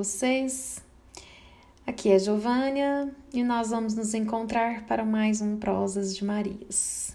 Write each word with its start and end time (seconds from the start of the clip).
vocês? 0.00 0.82
Aqui 1.86 2.10
é 2.10 2.18
Giovânia 2.18 3.14
e 3.34 3.44
nós 3.44 3.68
vamos 3.68 3.94
nos 3.94 4.14
encontrar 4.14 4.86
para 4.86 5.04
mais 5.04 5.42
um 5.42 5.58
Prosas 5.58 6.16
de 6.16 6.24
Marias. 6.24 7.14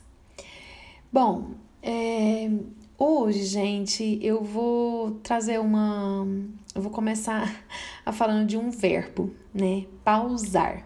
Bom, 1.11 1.55
é, 1.81 2.47
hoje, 2.95 3.43
gente, 3.43 4.19
eu 4.21 4.43
vou 4.43 5.13
trazer 5.23 5.59
uma. 5.59 6.27
Eu 6.75 6.81
vou 6.83 6.91
começar 6.91 7.59
a 8.05 8.11
falando 8.11 8.45
de 8.45 8.55
um 8.55 8.69
verbo, 8.69 9.33
né? 9.51 9.87
Pausar. 10.03 10.85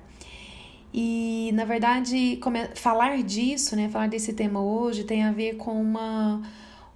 E, 0.94 1.52
na 1.54 1.66
verdade, 1.66 2.40
falar 2.76 3.22
disso, 3.24 3.76
né? 3.76 3.90
Falar 3.90 4.08
desse 4.08 4.32
tema 4.32 4.64
hoje 4.64 5.04
tem 5.04 5.26
a 5.26 5.34
ver 5.34 5.58
com 5.58 5.74
uma 5.74 6.42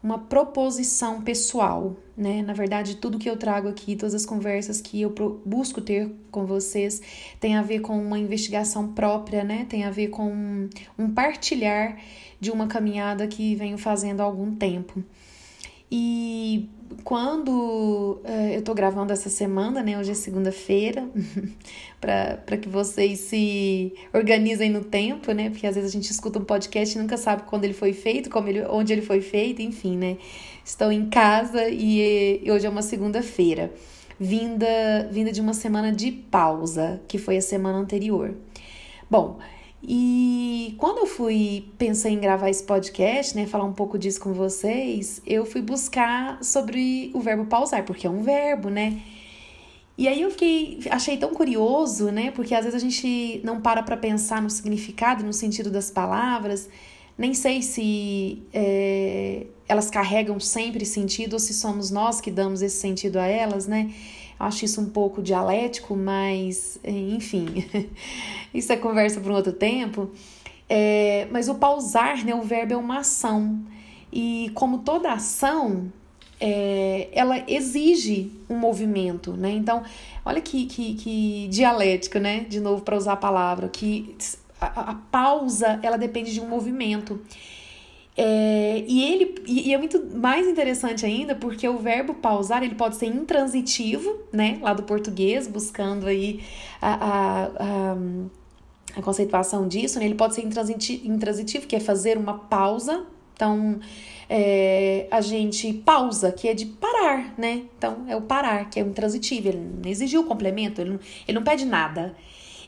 uma 0.03 0.19
proposição 0.19 1.21
pessoal, 1.21 1.95
né? 2.15 2.41
Na 2.41 2.51
verdade, 2.51 2.97
tudo 2.97 3.17
que 3.17 3.29
eu 3.29 3.37
trago 3.37 3.69
aqui, 3.69 3.95
todas 3.95 4.13
as 4.13 4.25
conversas 4.25 4.81
que 4.81 5.01
eu 5.01 5.15
busco 5.45 5.79
ter 5.79 6.11
com 6.29 6.45
vocês, 6.45 7.01
tem 7.39 7.55
a 7.55 7.61
ver 7.61 7.79
com 7.79 7.97
uma 7.97 8.19
investigação 8.19 8.91
própria, 8.91 9.45
né? 9.45 9.65
Tem 9.69 9.85
a 9.85 9.89
ver 9.89 10.09
com 10.09 10.67
um 10.99 11.09
partilhar 11.13 11.97
de 12.37 12.51
uma 12.51 12.67
caminhada 12.67 13.25
que 13.27 13.55
venho 13.55 13.77
fazendo 13.77 14.19
há 14.19 14.25
algum 14.25 14.53
tempo. 14.53 15.01
E 15.95 16.71
quando 17.03 18.19
uh, 18.25 18.49
eu 18.51 18.63
tô 18.63 18.73
gravando 18.73 19.13
essa 19.13 19.29
semana, 19.29 19.83
né? 19.83 19.95
Hoje 19.99 20.09
é 20.09 20.15
segunda-feira, 20.15 21.07
para 22.01 22.57
que 22.57 22.67
vocês 22.67 23.19
se 23.19 23.93
organizem 24.11 24.71
no 24.71 24.83
tempo, 24.83 25.31
né? 25.33 25.51
Porque 25.51 25.67
às 25.67 25.75
vezes 25.75 25.91
a 25.91 25.93
gente 25.93 26.09
escuta 26.09 26.39
um 26.39 26.43
podcast 26.43 26.97
e 26.97 26.99
nunca 26.99 27.15
sabe 27.15 27.43
quando 27.43 27.65
ele 27.65 27.75
foi 27.75 27.93
feito, 27.93 28.27
como 28.27 28.47
ele, 28.47 28.63
onde 28.63 28.91
ele 28.91 29.03
foi 29.03 29.21
feito, 29.21 29.61
enfim, 29.61 29.95
né? 29.95 30.17
Estou 30.65 30.91
em 30.91 31.11
casa 31.11 31.69
e, 31.69 32.41
e 32.43 32.51
hoje 32.51 32.65
é 32.65 32.69
uma 32.71 32.81
segunda-feira, 32.81 33.71
vinda, 34.19 35.07
vinda 35.11 35.31
de 35.31 35.41
uma 35.41 35.53
semana 35.53 35.91
de 35.91 36.11
pausa, 36.11 37.03
que 37.07 37.19
foi 37.19 37.37
a 37.37 37.41
semana 37.41 37.77
anterior. 37.77 38.33
Bom, 39.11 39.37
e 39.85 40.75
quando 40.77 40.99
eu 40.99 41.05
fui 41.05 41.65
pensar 41.77 42.09
em 42.09 42.17
gravar 42.17 42.49
esse 42.49 42.63
podcast, 42.63 43.35
né, 43.35 43.45
falar 43.45 43.65
um 43.65 43.73
pouco 43.73 43.99
disso 43.99 44.21
com 44.21 44.31
vocês, 44.31 45.21
eu 45.25 45.45
fui 45.45 45.61
buscar 45.61 46.41
sobre 46.41 47.11
o 47.13 47.19
verbo 47.19 47.45
pausar, 47.45 47.83
porque 47.83 48.07
é 48.07 48.09
um 48.09 48.21
verbo, 48.21 48.69
né? 48.69 49.01
E 49.97 50.07
aí 50.07 50.21
eu 50.21 50.31
fiquei, 50.31 50.79
achei 50.89 51.17
tão 51.17 51.33
curioso, 51.33 52.11
né? 52.11 52.31
Porque 52.31 52.55
às 52.55 52.63
vezes 52.63 52.81
a 52.81 52.83
gente 52.83 53.41
não 53.43 53.61
para 53.61 53.83
para 53.83 53.97
pensar 53.97 54.41
no 54.41 54.49
significado, 54.49 55.23
no 55.23 55.33
sentido 55.33 55.69
das 55.69 55.91
palavras. 55.91 56.69
Nem 57.17 57.33
sei 57.33 57.61
se 57.61 58.41
é, 58.53 59.45
elas 59.67 59.91
carregam 59.91 60.39
sempre 60.39 60.85
sentido 60.85 61.33
ou 61.33 61.39
se 61.39 61.53
somos 61.53 61.91
nós 61.91 62.19
que 62.21 62.31
damos 62.31 62.61
esse 62.61 62.77
sentido 62.77 63.17
a 63.17 63.27
elas, 63.27 63.67
né? 63.67 63.93
Acho 64.43 64.65
isso 64.65 64.81
um 64.81 64.89
pouco 64.89 65.21
dialético, 65.21 65.95
mas 65.95 66.79
enfim, 66.83 67.47
isso 68.53 68.71
é 68.71 68.77
conversa 68.77 69.19
para 69.19 69.31
um 69.31 69.35
outro 69.35 69.53
tempo. 69.53 70.11
É, 70.69 71.27
mas 71.31 71.49
o 71.49 71.55
pausar, 71.55 72.25
né, 72.25 72.33
o 72.33 72.41
verbo 72.41 72.73
é 72.73 72.77
uma 72.77 72.99
ação. 72.99 73.59
E 74.11 74.51
como 74.53 74.79
toda 74.79 75.11
ação, 75.11 75.91
é, 76.39 77.09
ela 77.13 77.43
exige 77.47 78.31
um 78.49 78.57
movimento, 78.57 79.33
né? 79.33 79.51
Então, 79.51 79.83
olha 80.25 80.41
que, 80.41 80.65
que, 80.65 80.93
que 80.95 81.47
dialético, 81.49 82.19
né? 82.19 82.41
De 82.41 82.59
novo, 82.59 82.81
para 82.83 82.97
usar 82.97 83.13
a 83.13 83.17
palavra, 83.17 83.69
que 83.69 84.15
a, 84.59 84.91
a 84.91 84.95
pausa, 84.95 85.79
ela 85.81 85.97
depende 85.97 86.33
de 86.33 86.41
um 86.41 86.47
movimento. 86.47 87.19
É, 88.15 88.83
e 88.87 89.03
ele 89.11 89.35
e, 89.47 89.73
é 89.73 89.77
muito 89.77 89.99
mais 90.15 90.47
interessante 90.47 91.03
ainda 91.03 91.33
porque 91.33 91.67
o 91.67 91.79
verbo 91.79 92.13
pausar 92.13 92.63
ele 92.63 92.75
pode 92.75 92.95
ser 92.95 93.07
intransitivo, 93.07 94.19
né? 94.31 94.59
Lá 94.61 94.73
do 94.73 94.83
português, 94.83 95.47
buscando 95.47 96.05
aí 96.05 96.43
a, 96.81 96.93
a, 96.93 97.43
a, 97.45 97.97
a 98.97 99.01
conceituação 99.01 99.67
disso, 99.67 99.99
né? 99.99 100.05
Ele 100.05 100.15
pode 100.15 100.35
ser 100.35 100.43
intransitivo, 100.43 101.65
que 101.65 101.75
é 101.75 101.79
fazer 101.79 102.17
uma 102.17 102.37
pausa. 102.37 103.05
Então, 103.33 103.79
é, 104.29 105.07
a 105.09 105.19
gente 105.19 105.73
pausa, 105.73 106.31
que 106.31 106.47
é 106.47 106.53
de 106.53 106.67
parar, 106.67 107.33
né? 107.35 107.63
Então, 107.77 108.05
é 108.07 108.15
o 108.15 108.21
parar, 108.21 108.69
que 108.69 108.79
é 108.79 108.83
intransitivo. 108.83 109.47
Ele 109.47 109.57
não 109.83 109.89
exigiu 109.89 110.23
complemento, 110.23 110.81
ele 110.81 110.91
não, 110.91 110.99
ele 111.27 111.35
não 111.35 111.43
pede 111.43 111.65
nada. 111.65 112.15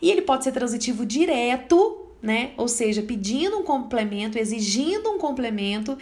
E 0.01 0.09
ele 0.09 0.23
pode 0.23 0.44
ser 0.44 0.51
transitivo 0.51 1.05
direto, 1.05 2.04
né? 2.25 2.51
Ou 2.57 2.67
seja, 2.67 3.03
pedindo 3.03 3.57
um 3.57 3.63
complemento, 3.63 4.37
exigindo 4.37 5.11
um 5.11 5.19
complemento, 5.19 5.95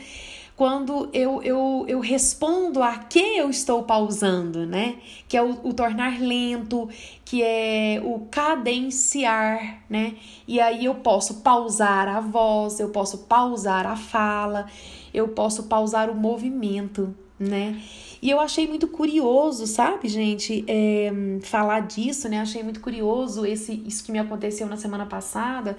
quando 0.56 1.10
eu, 1.12 1.42
eu, 1.42 1.86
eu 1.88 2.00
respondo 2.00 2.82
a 2.82 2.98
que 2.98 3.20
eu 3.20 3.50
estou 3.50 3.84
pausando, 3.84 4.66
né? 4.66 4.96
Que 5.28 5.36
é 5.36 5.42
o, 5.42 5.60
o 5.64 5.74
tornar 5.74 6.22
lento, 6.22 6.88
que 7.26 7.44
é 7.44 8.02
o 8.04 8.28
cadenciar, 8.32 9.84
né? 9.90 10.16
E 10.48 10.62
aí 10.62 10.86
eu 10.86 10.96
posso 10.96 11.42
pausar 11.42 12.08
a 12.08 12.22
voz, 12.22 12.80
eu 12.80 12.90
posso 12.90 13.20
pausar 13.26 13.86
a 13.86 13.96
fala, 13.96 14.68
eu 15.14 15.28
posso 15.30 15.64
pausar 15.64 16.10
o 16.10 16.16
movimento, 16.16 17.14
né? 17.40 17.82
E 18.22 18.30
eu 18.30 18.40
achei 18.40 18.66
muito 18.68 18.88
curioso, 18.88 19.68
sabe, 19.68 20.08
gente, 20.08 20.64
é, 20.68 21.12
falar 21.42 21.82
disso, 21.82 22.30
né? 22.30 22.40
Achei 22.40 22.64
muito 22.64 22.80
curioso 22.80 23.46
esse, 23.46 23.84
isso 23.86 24.04
que 24.06 24.12
me 24.12 24.20
aconteceu 24.20 24.68
na 24.68 24.78
semana 24.78 25.06
passada 25.06 25.78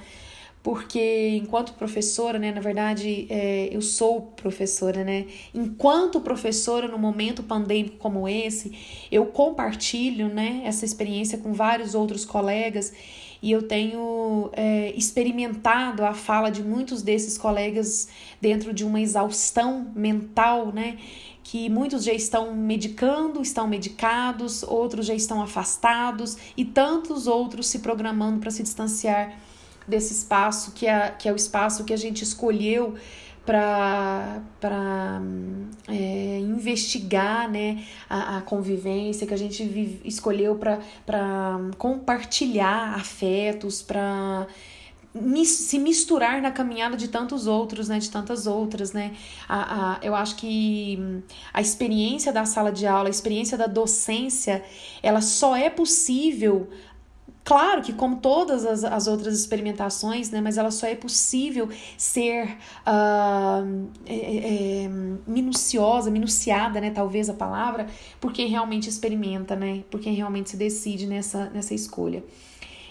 porque 0.64 1.36
enquanto 1.42 1.74
professora, 1.74 2.38
né, 2.38 2.50
na 2.50 2.60
verdade, 2.62 3.26
é, 3.28 3.68
eu 3.70 3.82
sou 3.82 4.22
professora, 4.22 5.04
né? 5.04 5.26
Enquanto 5.52 6.22
professora, 6.22 6.88
no 6.88 6.98
momento 6.98 7.42
pandêmico 7.42 7.98
como 7.98 8.26
esse, 8.26 8.72
eu 9.12 9.26
compartilho, 9.26 10.28
né, 10.28 10.62
essa 10.64 10.86
experiência 10.86 11.36
com 11.36 11.52
vários 11.52 11.94
outros 11.94 12.24
colegas 12.24 12.94
e 13.42 13.52
eu 13.52 13.68
tenho 13.68 14.48
é, 14.54 14.90
experimentado 14.96 16.02
a 16.02 16.14
fala 16.14 16.48
de 16.48 16.62
muitos 16.62 17.02
desses 17.02 17.36
colegas 17.36 18.08
dentro 18.40 18.72
de 18.72 18.86
uma 18.86 19.02
exaustão 19.02 19.92
mental, 19.94 20.72
né? 20.72 20.96
Que 21.42 21.68
muitos 21.68 22.04
já 22.04 22.14
estão 22.14 22.56
medicando, 22.56 23.42
estão 23.42 23.68
medicados, 23.68 24.62
outros 24.62 25.04
já 25.04 25.14
estão 25.14 25.42
afastados 25.42 26.38
e 26.56 26.64
tantos 26.64 27.26
outros 27.26 27.66
se 27.66 27.80
programando 27.80 28.40
para 28.40 28.50
se 28.50 28.62
distanciar 28.62 29.38
desse 29.86 30.12
espaço 30.12 30.72
que 30.72 30.86
é, 30.86 31.10
que 31.10 31.28
é 31.28 31.32
o 31.32 31.36
espaço 31.36 31.84
que 31.84 31.92
a 31.92 31.96
gente 31.96 32.22
escolheu 32.22 32.94
para 33.44 35.20
é, 35.88 36.38
investigar 36.40 37.50
né, 37.50 37.84
a, 38.08 38.38
a, 38.38 38.40
convivência, 38.40 39.26
que 39.26 39.34
a 39.34 39.38
gente 39.38 39.62
vive, 39.64 40.00
escolheu 40.04 40.56
para 40.56 41.58
compartilhar 41.76 42.94
afetos, 42.94 43.82
para 43.82 44.46
se 45.44 45.78
misturar 45.78 46.42
na 46.42 46.50
caminhada 46.50 46.96
de 46.96 47.06
tantos 47.06 47.46
outros, 47.46 47.88
né, 47.88 47.98
de 47.98 48.10
tantas 48.10 48.46
outras, 48.46 48.92
né, 48.92 49.14
a, 49.48 49.92
a, 49.92 49.98
eu 50.02 50.14
acho 50.14 50.36
que 50.36 51.22
a 51.52 51.60
experiência 51.60 52.32
da 52.32 52.44
sala 52.44 52.72
de 52.72 52.86
aula, 52.86 53.08
a 53.08 53.10
experiência 53.10 53.56
da 53.56 53.66
docência, 53.66 54.64
ela 55.02 55.20
só 55.20 55.54
é 55.54 55.68
possível 55.68 56.68
Claro 57.44 57.82
que, 57.82 57.92
como 57.92 58.16
todas 58.16 58.64
as, 58.64 58.84
as 58.84 59.06
outras 59.06 59.38
experimentações, 59.38 60.30
né, 60.30 60.40
mas 60.40 60.56
ela 60.56 60.70
só 60.70 60.86
é 60.86 60.94
possível 60.94 61.68
ser 61.98 62.56
uh, 62.86 63.88
é, 64.06 64.84
é, 64.84 64.88
minuciosa, 65.26 66.10
minuciada, 66.10 66.80
né, 66.80 66.90
talvez 66.90 67.28
a 67.28 67.34
palavra, 67.34 67.86
por 68.18 68.32
quem 68.32 68.48
realmente 68.48 68.88
experimenta, 68.88 69.54
né, 69.54 69.84
por 69.90 70.00
quem 70.00 70.14
realmente 70.14 70.50
se 70.50 70.56
decide 70.56 71.06
nessa, 71.06 71.50
nessa 71.50 71.74
escolha. 71.74 72.24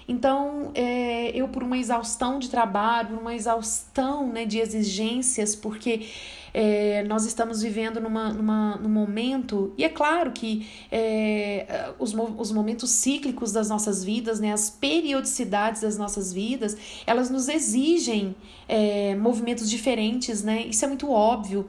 Então, 0.07 0.71
é, 0.75 1.29
eu, 1.29 1.47
por 1.47 1.63
uma 1.63 1.77
exaustão 1.77 2.39
de 2.39 2.50
trabalho, 2.50 3.09
por 3.09 3.19
uma 3.19 3.33
exaustão 3.33 4.27
né, 4.27 4.45
de 4.45 4.59
exigências, 4.59 5.55
porque 5.55 6.07
é, 6.53 7.03
nós 7.03 7.25
estamos 7.25 7.61
vivendo 7.61 8.00
numa, 8.00 8.31
numa, 8.31 8.75
num 8.77 8.89
momento, 8.89 9.73
e 9.77 9.83
é 9.83 9.89
claro 9.89 10.31
que 10.31 10.67
é, 10.91 11.91
os, 11.97 12.13
os 12.13 12.51
momentos 12.51 12.89
cíclicos 12.91 13.51
das 13.51 13.69
nossas 13.69 14.03
vidas, 14.03 14.39
né, 14.39 14.51
as 14.51 14.69
periodicidades 14.69 15.81
das 15.81 15.97
nossas 15.97 16.31
vidas, 16.31 16.77
elas 17.07 17.29
nos 17.29 17.47
exigem 17.47 18.35
é, 18.67 19.15
movimentos 19.15 19.69
diferentes, 19.69 20.44
né? 20.44 20.65
Isso 20.65 20.85
é 20.85 20.88
muito 20.88 21.09
óbvio. 21.09 21.67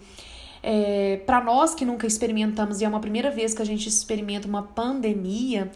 É, 0.62 1.20
para 1.26 1.42
nós 1.42 1.74
que 1.74 1.84
nunca 1.84 2.06
experimentamos, 2.06 2.80
e 2.80 2.84
é 2.84 2.88
uma 2.88 3.00
primeira 3.00 3.30
vez 3.30 3.52
que 3.52 3.60
a 3.60 3.66
gente 3.66 3.88
experimenta 3.88 4.48
uma 4.48 4.62
pandemia, 4.62 5.70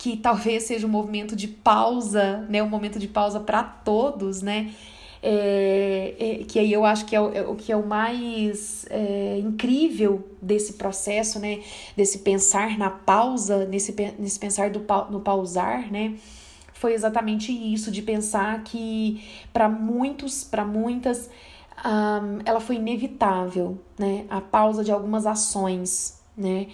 que 0.00 0.16
talvez 0.16 0.62
seja 0.62 0.86
um 0.86 0.90
movimento 0.90 1.36
de 1.36 1.46
pausa, 1.46 2.38
né? 2.48 2.62
Um 2.62 2.68
momento 2.70 2.98
de 2.98 3.06
pausa 3.06 3.38
para 3.38 3.62
todos, 3.62 4.40
né? 4.40 4.72
É, 5.22 6.14
é, 6.18 6.44
que 6.44 6.58
aí 6.58 6.72
eu 6.72 6.86
acho 6.86 7.04
que 7.04 7.14
é 7.14 7.20
o, 7.20 7.30
é 7.34 7.42
o 7.42 7.54
que 7.54 7.70
é 7.70 7.76
o 7.76 7.86
mais 7.86 8.86
é, 8.88 9.38
incrível 9.40 10.26
desse 10.40 10.72
processo, 10.72 11.38
né? 11.38 11.60
Desse 11.94 12.20
pensar 12.20 12.78
na 12.78 12.88
pausa, 12.88 13.66
nesse, 13.66 13.94
nesse 14.18 14.38
pensar 14.38 14.70
do, 14.70 14.82
no 15.10 15.20
pausar, 15.20 15.92
né? 15.92 16.14
Foi 16.72 16.94
exatamente 16.94 17.52
isso, 17.52 17.90
de 17.90 18.00
pensar 18.00 18.64
que 18.64 19.22
para 19.52 19.68
muitos, 19.68 20.44
para 20.44 20.64
muitas, 20.64 21.28
um, 21.84 22.40
ela 22.46 22.58
foi 22.58 22.76
inevitável, 22.76 23.78
né? 23.98 24.24
A 24.30 24.40
pausa 24.40 24.82
de 24.82 24.90
algumas 24.90 25.26
ações, 25.26 26.22
né? 26.34 26.68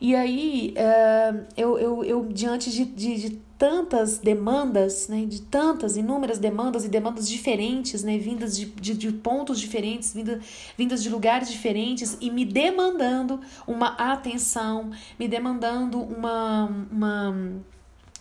E 0.00 0.14
aí, 0.14 0.74
uh, 0.76 1.44
eu, 1.56 1.78
eu, 1.78 2.04
eu, 2.04 2.24
diante 2.26 2.70
de, 2.70 2.84
de, 2.84 3.16
de, 3.16 3.44
tantas 3.56 4.18
demandas, 4.18 5.08
né, 5.08 5.24
de 5.24 5.40
tantas, 5.42 5.96
inúmeras 5.96 6.38
demandas 6.38 6.84
e 6.84 6.88
demandas 6.88 7.28
diferentes, 7.28 8.02
né, 8.02 8.18
vindas 8.18 8.56
de, 8.56 8.66
de, 8.66 8.94
de 8.94 9.12
pontos 9.12 9.60
diferentes, 9.60 10.12
vinda, 10.12 10.40
vindas 10.76 11.02
de 11.02 11.08
lugares 11.08 11.48
diferentes 11.48 12.18
e 12.20 12.30
me 12.30 12.44
demandando 12.44 13.40
uma 13.66 13.90
atenção, 13.94 14.90
me 15.18 15.28
demandando 15.28 16.02
uma, 16.02 16.64
uma, 16.90 17.34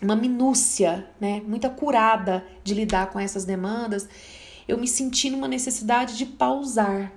uma 0.01 0.15
minúcia, 0.15 1.09
né, 1.19 1.41
muita 1.45 1.69
curada 1.69 2.45
de 2.63 2.73
lidar 2.75 3.09
com 3.09 3.19
essas 3.19 3.43
demandas, 3.43 4.07
eu 4.67 4.77
me 4.77 4.87
senti 4.87 5.29
numa 5.29 5.47
necessidade 5.47 6.15
de 6.15 6.25
pausar, 6.25 7.11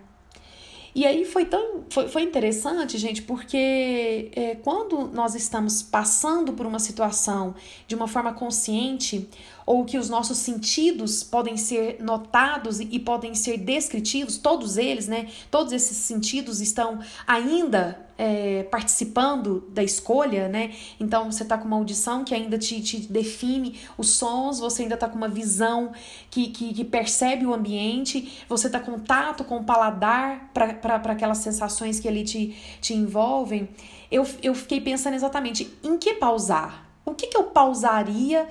e 0.96 1.04
aí 1.04 1.26
foi 1.26 1.44
tão 1.44 1.84
foi, 1.90 2.08
foi 2.08 2.22
interessante, 2.22 2.96
gente, 2.96 3.20
porque 3.20 4.30
é, 4.34 4.54
quando 4.54 5.08
nós 5.08 5.34
estamos 5.34 5.82
passando 5.82 6.54
por 6.54 6.64
uma 6.64 6.78
situação 6.78 7.54
de 7.86 7.94
uma 7.94 8.08
forma 8.08 8.32
consciente, 8.32 9.28
ou 9.66 9.84
que 9.84 9.98
os 9.98 10.08
nossos 10.08 10.38
sentidos 10.38 11.24
podem 11.24 11.56
ser 11.56 12.00
notados 12.00 12.78
e 12.78 12.98
podem 13.00 13.34
ser 13.34 13.58
descritivos, 13.58 14.38
todos 14.38 14.76
eles, 14.76 15.08
né? 15.08 15.28
Todos 15.50 15.72
esses 15.72 15.96
sentidos 15.96 16.60
estão 16.60 17.00
ainda 17.26 18.06
é, 18.16 18.62
participando 18.64 19.68
da 19.70 19.82
escolha, 19.82 20.48
né? 20.48 20.72
Então 21.00 21.30
você 21.30 21.44
tá 21.44 21.58
com 21.58 21.66
uma 21.66 21.76
audição 21.76 22.24
que 22.24 22.32
ainda 22.32 22.56
te, 22.56 22.80
te 22.80 23.00
define 23.12 23.80
os 23.98 24.10
sons, 24.10 24.60
você 24.60 24.82
ainda 24.82 24.96
tá 24.96 25.08
com 25.08 25.16
uma 25.16 25.28
visão 25.28 25.92
que, 26.30 26.48
que, 26.48 26.72
que 26.72 26.84
percebe 26.84 27.44
o 27.44 27.52
ambiente, 27.52 28.44
você 28.48 28.70
tá 28.70 28.78
com 28.78 29.00
tato 29.00 29.42
com 29.42 29.56
o 29.56 29.64
paladar 29.64 30.50
para 30.54 31.12
aquelas 31.12 31.38
sensações 31.38 31.98
que 31.98 32.06
ali 32.06 32.22
te, 32.22 32.56
te 32.80 32.94
envolvem. 32.94 33.68
Eu, 34.10 34.24
eu 34.40 34.54
fiquei 34.54 34.80
pensando 34.80 35.14
exatamente 35.14 35.76
em 35.82 35.98
que 35.98 36.14
pausar. 36.14 36.86
O 37.04 37.14
que, 37.14 37.26
que 37.26 37.36
eu 37.36 37.44
pausaria 37.44 38.48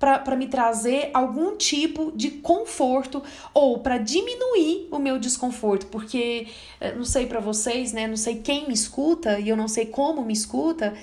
para 0.00 0.34
me 0.34 0.46
trazer 0.46 1.10
algum 1.12 1.58
tipo 1.58 2.10
de 2.16 2.30
conforto 2.30 3.22
ou 3.52 3.80
para 3.80 3.98
diminuir 3.98 4.88
o 4.90 4.98
meu 4.98 5.18
desconforto, 5.18 5.88
porque 5.88 6.46
eh, 6.80 6.94
não 6.94 7.04
sei 7.04 7.26
para 7.26 7.38
vocês, 7.38 7.92
né? 7.92 8.06
Não 8.06 8.16
sei 8.16 8.36
quem 8.36 8.66
me 8.66 8.72
escuta 8.72 9.38
e 9.38 9.50
eu 9.50 9.56
não 9.56 9.68
sei 9.68 9.84
como 9.84 10.24
me 10.24 10.32
escuta, 10.32 10.94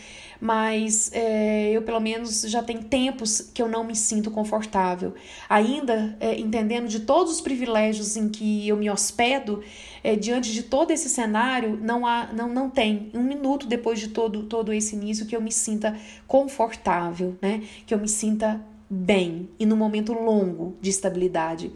mas 0.41 1.11
é, 1.13 1.69
eu 1.71 1.83
pelo 1.83 1.99
menos 1.99 2.41
já 2.41 2.63
tem 2.63 2.81
tempos 2.81 3.39
que 3.53 3.61
eu 3.61 3.67
não 3.67 3.83
me 3.83 3.95
sinto 3.95 4.31
confortável. 4.31 5.13
Ainda 5.47 6.17
é, 6.19 6.39
entendendo 6.39 6.87
de 6.87 7.01
todos 7.01 7.33
os 7.33 7.41
privilégios 7.41 8.17
em 8.17 8.29
que 8.29 8.67
eu 8.67 8.77
me 8.77 8.89
hospedo, 8.89 9.63
é, 10.03 10.15
diante 10.15 10.51
de 10.51 10.63
todo 10.63 10.89
esse 10.89 11.07
cenário, 11.07 11.77
não, 11.79 12.05
há, 12.05 12.29
não, 12.33 12.47
não 12.49 12.67
tem 12.67 13.11
um 13.13 13.21
minuto 13.21 13.67
depois 13.67 13.99
de 13.99 14.07
todo, 14.07 14.43
todo 14.43 14.73
esse 14.73 14.95
início 14.95 15.27
que 15.27 15.35
eu 15.35 15.41
me 15.41 15.51
sinta 15.51 15.95
confortável, 16.27 17.37
né? 17.39 17.61
Que 17.85 17.93
eu 17.93 17.99
me 17.99 18.07
sinta 18.07 18.59
bem 18.89 19.49
e 19.59 19.65
no 19.65 19.75
momento 19.75 20.13
longo 20.13 20.77
de 20.81 20.89
estabilidade. 20.89 21.71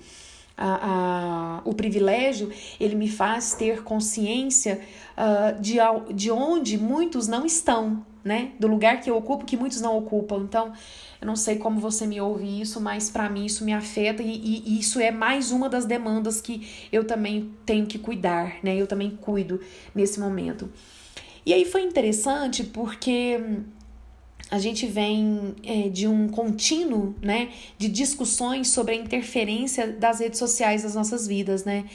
A, 0.57 1.57
a, 1.57 1.61
o 1.65 1.73
privilégio 1.73 2.51
ele 2.79 2.93
me 2.93 3.09
faz 3.09 3.53
ter 3.53 3.83
consciência 3.83 4.79
uh, 5.17 5.59
de, 5.59 5.77
de 6.13 6.29
onde 6.29 6.77
muitos 6.77 7.27
não 7.27 7.45
estão, 7.45 8.05
né? 8.23 8.51
Do 8.59 8.67
lugar 8.67 9.01
que 9.01 9.09
eu 9.09 9.17
ocupo 9.17 9.45
que 9.45 9.57
muitos 9.57 9.81
não 9.81 9.97
ocupam. 9.97 10.43
Então, 10.43 10.71
eu 11.19 11.25
não 11.25 11.35
sei 11.35 11.57
como 11.57 11.79
você 11.79 12.05
me 12.05 12.21
ouve 12.21 12.61
isso, 12.61 12.79
mas 12.79 13.09
para 13.09 13.29
mim 13.29 13.45
isso 13.45 13.65
me 13.65 13.73
afeta 13.73 14.21
e, 14.21 14.35
e, 14.35 14.79
isso 14.79 14.99
é 14.99 15.09
mais 15.09 15.51
uma 15.51 15.67
das 15.67 15.85
demandas 15.85 16.41
que 16.41 16.67
eu 16.91 17.05
também 17.05 17.51
tenho 17.65 17.87
que 17.87 17.97
cuidar, 17.97 18.57
né? 18.61 18.75
Eu 18.75 18.85
também 18.85 19.11
cuido 19.11 19.59
nesse 19.95 20.19
momento. 20.19 20.69
E 21.45 21.53
aí 21.53 21.65
foi 21.65 21.81
interessante 21.81 22.63
porque 22.63 23.39
a 24.51 24.59
gente 24.59 24.85
vem 24.85 25.55
é, 25.63 25.87
de 25.87 26.05
um 26.05 26.27
contínuo, 26.27 27.15
né, 27.21 27.49
de 27.77 27.87
discussões 27.87 28.67
sobre 28.69 28.93
a 28.93 28.97
interferência 28.97 29.87
das 29.87 30.19
redes 30.19 30.37
sociais 30.37 30.83
nas 30.83 30.93
nossas 30.93 31.25
vidas, 31.25 31.63
né. 31.63 31.85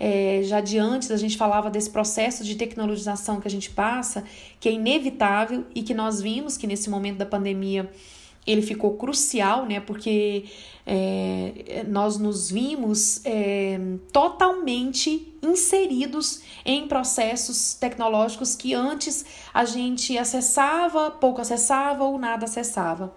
É, 0.00 0.40
já 0.42 0.60
de 0.60 0.78
antes 0.78 1.10
a 1.10 1.16
gente 1.16 1.36
falava 1.36 1.70
desse 1.70 1.90
processo 1.90 2.42
de 2.42 2.54
tecnologização 2.54 3.40
que 3.40 3.48
a 3.48 3.50
gente 3.50 3.70
passa, 3.70 4.24
que 4.58 4.68
é 4.68 4.72
inevitável 4.72 5.64
e 5.74 5.82
que 5.82 5.94
nós 5.94 6.20
vimos 6.20 6.56
que 6.56 6.66
nesse 6.66 6.90
momento 6.90 7.18
da 7.18 7.26
pandemia 7.26 7.90
ele 8.46 8.62
ficou 8.62 8.96
crucial, 8.96 9.66
né? 9.66 9.80
Porque 9.80 10.44
é, 10.86 11.84
nós 11.88 12.16
nos 12.16 12.50
vimos 12.50 13.20
é, 13.24 13.78
totalmente 14.12 15.36
inseridos 15.42 16.42
em 16.64 16.86
processos 16.86 17.74
tecnológicos 17.74 18.54
que 18.54 18.72
antes 18.72 19.24
a 19.52 19.64
gente 19.64 20.16
acessava, 20.16 21.10
pouco 21.10 21.40
acessava 21.40 22.04
ou 22.04 22.18
nada 22.18 22.44
acessava. 22.44 23.12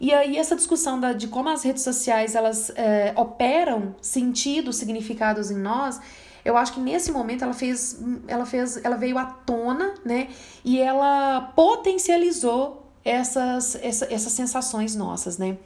E 0.00 0.12
aí 0.12 0.36
essa 0.36 0.54
discussão 0.54 1.00
da, 1.00 1.12
de 1.12 1.26
como 1.26 1.48
as 1.48 1.62
redes 1.62 1.82
sociais 1.82 2.34
elas 2.34 2.70
é, 2.76 3.12
operam 3.16 3.96
sentidos, 4.00 4.76
significados 4.76 5.50
em 5.50 5.56
nós, 5.56 6.00
eu 6.44 6.56
acho 6.56 6.74
que 6.74 6.80
nesse 6.80 7.10
momento 7.10 7.42
ela 7.42 7.52
fez, 7.52 8.00
ela 8.28 8.46
fez, 8.46 8.76
ela 8.84 8.96
veio 8.96 9.18
à 9.18 9.24
tona, 9.24 9.94
né? 10.04 10.28
E 10.64 10.78
ela 10.78 11.52
potencializou 11.56 12.85
essas, 13.06 13.76
essa, 13.76 14.12
essas 14.12 14.32
sensações 14.32 14.96
nossas, 14.96 15.38
né? 15.38 15.56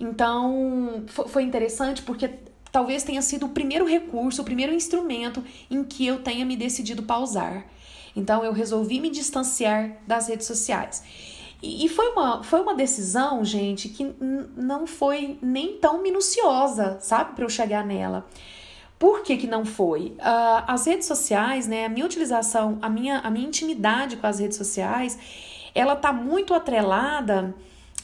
Então, 0.00 1.04
foi 1.06 1.44
interessante 1.44 2.02
porque 2.02 2.28
talvez 2.72 3.04
tenha 3.04 3.22
sido 3.22 3.46
o 3.46 3.50
primeiro 3.50 3.86
recurso, 3.86 4.42
o 4.42 4.44
primeiro 4.44 4.74
instrumento 4.74 5.44
em 5.70 5.84
que 5.84 6.04
eu 6.04 6.20
tenha 6.22 6.44
me 6.44 6.56
decidido 6.56 7.04
pausar. 7.04 7.64
Então, 8.16 8.44
eu 8.44 8.52
resolvi 8.52 9.00
me 9.00 9.10
distanciar 9.10 9.96
das 10.06 10.26
redes 10.26 10.46
sociais. 10.46 11.04
E 11.62 11.88
foi 11.88 12.08
uma, 12.08 12.42
foi 12.42 12.60
uma 12.60 12.74
decisão, 12.74 13.44
gente, 13.44 13.88
que 13.88 14.12
não 14.56 14.84
foi 14.84 15.38
nem 15.40 15.76
tão 15.76 16.02
minuciosa, 16.02 16.98
sabe, 17.00 17.36
para 17.36 17.44
eu 17.44 17.48
chegar 17.48 17.86
nela. 17.86 18.26
Por 18.98 19.22
que, 19.22 19.36
que 19.36 19.46
não 19.46 19.64
foi? 19.64 20.16
Uh, 20.18 20.64
as 20.66 20.86
redes 20.86 21.06
sociais, 21.06 21.68
né, 21.68 21.86
a 21.86 21.88
minha 21.88 22.04
utilização, 22.04 22.78
a 22.82 22.88
minha, 22.88 23.18
a 23.18 23.30
minha 23.30 23.46
intimidade 23.46 24.16
com 24.16 24.26
as 24.26 24.40
redes 24.40 24.56
sociais, 24.56 25.16
ela 25.74 25.94
está 25.94 26.12
muito 26.12 26.54
atrelada 26.54 27.54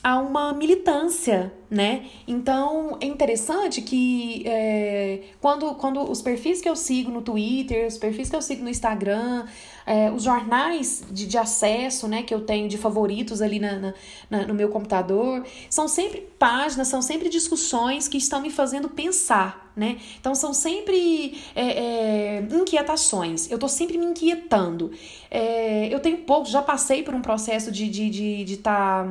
a 0.02 0.18
uma 0.18 0.52
militância, 0.52 1.52
né? 1.68 2.06
Então 2.26 2.96
é 3.00 3.06
interessante 3.06 3.82
que 3.82 4.42
é, 4.46 5.22
quando, 5.40 5.74
quando 5.74 6.00
os 6.08 6.22
perfis 6.22 6.60
que 6.60 6.68
eu 6.68 6.76
sigo 6.76 7.10
no 7.10 7.20
Twitter, 7.20 7.86
os 7.86 7.98
perfis 7.98 8.30
que 8.30 8.36
eu 8.36 8.40
sigo 8.40 8.62
no 8.62 8.70
Instagram, 8.70 9.44
é, 9.84 10.10
os 10.10 10.22
jornais 10.22 11.02
de, 11.10 11.26
de 11.26 11.36
acesso, 11.36 12.06
né, 12.06 12.22
que 12.22 12.32
eu 12.32 12.42
tenho 12.42 12.68
de 12.68 12.78
favoritos 12.78 13.42
ali 13.42 13.58
na, 13.58 13.72
na, 13.76 13.94
na, 14.30 14.46
no 14.46 14.54
meu 14.54 14.68
computador, 14.68 15.44
são 15.68 15.88
sempre 15.88 16.28
páginas, 16.38 16.88
são 16.88 17.02
sempre 17.02 17.28
discussões 17.28 18.06
que 18.06 18.18
estão 18.18 18.40
me 18.40 18.50
fazendo 18.50 18.88
pensar, 18.88 19.72
né? 19.74 19.98
Então 20.20 20.34
são 20.34 20.52
sempre 20.54 21.38
é, 21.54 21.66
é, 21.66 22.48
inquietações. 22.50 23.50
Eu 23.50 23.58
tô 23.58 23.66
sempre 23.66 23.98
me 23.98 24.06
inquietando. 24.06 24.92
É, 25.30 25.92
eu 25.92 26.00
tenho 26.00 26.18
pouco, 26.18 26.46
já 26.48 26.62
passei 26.62 27.02
por 27.02 27.14
um 27.14 27.22
processo 27.22 27.72
de 27.72 27.84
estar 27.84 28.00
de, 28.02 28.10
de, 28.10 28.44
de 28.44 28.56
tá 28.58 29.06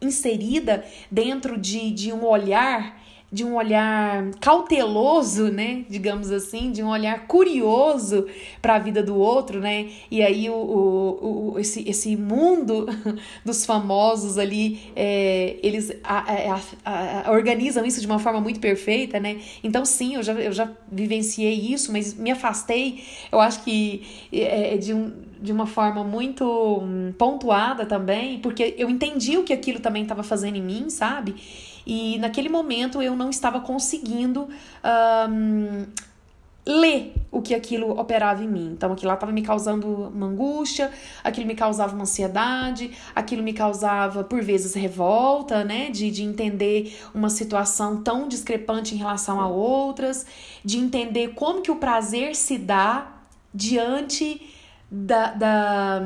inserida 0.00 0.84
dentro 1.10 1.58
de, 1.58 1.90
de 1.90 2.12
um 2.12 2.24
olhar 2.24 3.00
de 3.30 3.44
um 3.44 3.56
olhar 3.56 4.30
cauteloso, 4.40 5.50
né, 5.50 5.84
digamos 5.88 6.30
assim, 6.30 6.70
de 6.70 6.82
um 6.82 6.88
olhar 6.88 7.26
curioso 7.26 8.26
para 8.62 8.76
a 8.76 8.78
vida 8.78 9.02
do 9.02 9.16
outro, 9.16 9.60
né, 9.60 9.88
e 10.10 10.22
aí 10.22 10.48
o, 10.48 10.54
o, 10.54 11.52
o, 11.54 11.58
esse, 11.58 11.88
esse 11.88 12.16
mundo 12.16 12.86
dos 13.44 13.66
famosos 13.66 14.38
ali, 14.38 14.80
é, 14.94 15.56
eles 15.62 15.92
a, 16.04 16.24
a, 16.84 17.28
a, 17.28 17.32
organizam 17.32 17.84
isso 17.84 18.00
de 18.00 18.06
uma 18.06 18.20
forma 18.20 18.40
muito 18.40 18.60
perfeita, 18.60 19.18
né, 19.18 19.40
então 19.62 19.84
sim, 19.84 20.14
eu 20.14 20.22
já, 20.22 20.32
eu 20.34 20.52
já 20.52 20.70
vivenciei 20.90 21.54
isso, 21.54 21.92
mas 21.92 22.14
me 22.14 22.30
afastei, 22.30 23.02
eu 23.32 23.40
acho 23.40 23.64
que 23.64 24.02
é, 24.32 24.74
é 24.74 24.76
de 24.76 24.94
um, 24.94 25.12
de 25.40 25.52
uma 25.52 25.66
forma 25.66 26.04
muito 26.04 26.44
hum, 26.82 27.12
pontuada 27.18 27.84
também, 27.84 28.38
porque 28.38 28.74
eu 28.78 28.88
entendi 28.88 29.36
o 29.36 29.42
que 29.42 29.52
aquilo 29.52 29.80
também 29.80 30.02
estava 30.02 30.22
fazendo 30.22 30.56
em 30.56 30.62
mim, 30.62 30.88
sabe? 30.88 31.34
E 31.86 32.18
naquele 32.18 32.48
momento 32.48 33.00
eu 33.00 33.14
não 33.14 33.30
estava 33.30 33.60
conseguindo 33.60 34.48
um, 35.30 35.86
ler 36.66 37.14
o 37.30 37.40
que 37.40 37.54
aquilo 37.54 37.90
operava 37.98 38.42
em 38.42 38.48
mim. 38.48 38.72
Então 38.72 38.92
aquilo 38.92 39.08
lá 39.08 39.14
estava 39.14 39.30
me 39.30 39.42
causando 39.42 39.86
uma 39.86 40.26
angústia, 40.26 40.90
aquilo 41.22 41.46
me 41.46 41.54
causava 41.54 41.94
uma 41.94 42.02
ansiedade, 42.02 42.90
aquilo 43.14 43.42
me 43.42 43.52
causava, 43.52 44.24
por 44.24 44.42
vezes, 44.42 44.74
revolta, 44.74 45.62
né? 45.62 45.90
De, 45.90 46.10
de 46.10 46.24
entender 46.24 46.98
uma 47.14 47.30
situação 47.30 48.02
tão 48.02 48.26
discrepante 48.26 48.94
em 48.94 48.98
relação 48.98 49.40
a 49.40 49.46
outras, 49.46 50.26
de 50.64 50.78
entender 50.78 51.34
como 51.34 51.62
que 51.62 51.70
o 51.70 51.76
prazer 51.76 52.34
se 52.34 52.58
dá 52.58 53.12
diante 53.54 54.55
da, 54.90 55.32
da, 55.32 56.02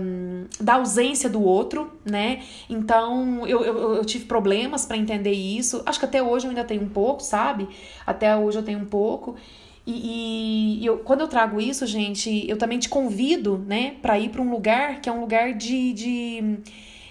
da, 0.58 0.74
ausência 0.74 1.28
do 1.28 1.42
outro, 1.42 1.92
né? 2.04 2.42
Então 2.68 3.46
eu, 3.46 3.62
eu, 3.62 3.94
eu 3.96 4.04
tive 4.04 4.24
problemas 4.24 4.86
para 4.86 4.96
entender 4.96 5.32
isso. 5.32 5.82
Acho 5.84 5.98
que 5.98 6.06
até 6.06 6.22
hoje 6.22 6.46
eu 6.46 6.50
ainda 6.50 6.64
tenho 6.64 6.82
um 6.82 6.88
pouco, 6.88 7.22
sabe? 7.22 7.68
Até 8.06 8.34
hoje 8.34 8.58
eu 8.58 8.62
tenho 8.62 8.78
um 8.78 8.86
pouco. 8.86 9.36
E, 9.86 10.78
e 10.80 10.86
eu, 10.86 10.98
quando 10.98 11.20
eu 11.20 11.28
trago 11.28 11.60
isso, 11.60 11.86
gente, 11.86 12.48
eu 12.48 12.56
também 12.56 12.78
te 12.78 12.88
convido, 12.88 13.58
né, 13.58 13.96
para 14.02 14.18
ir 14.18 14.28
para 14.28 14.40
um 14.42 14.50
lugar 14.50 15.00
que 15.00 15.08
é 15.08 15.12
um 15.12 15.20
lugar 15.20 15.54
de, 15.54 15.92
de 15.92 16.58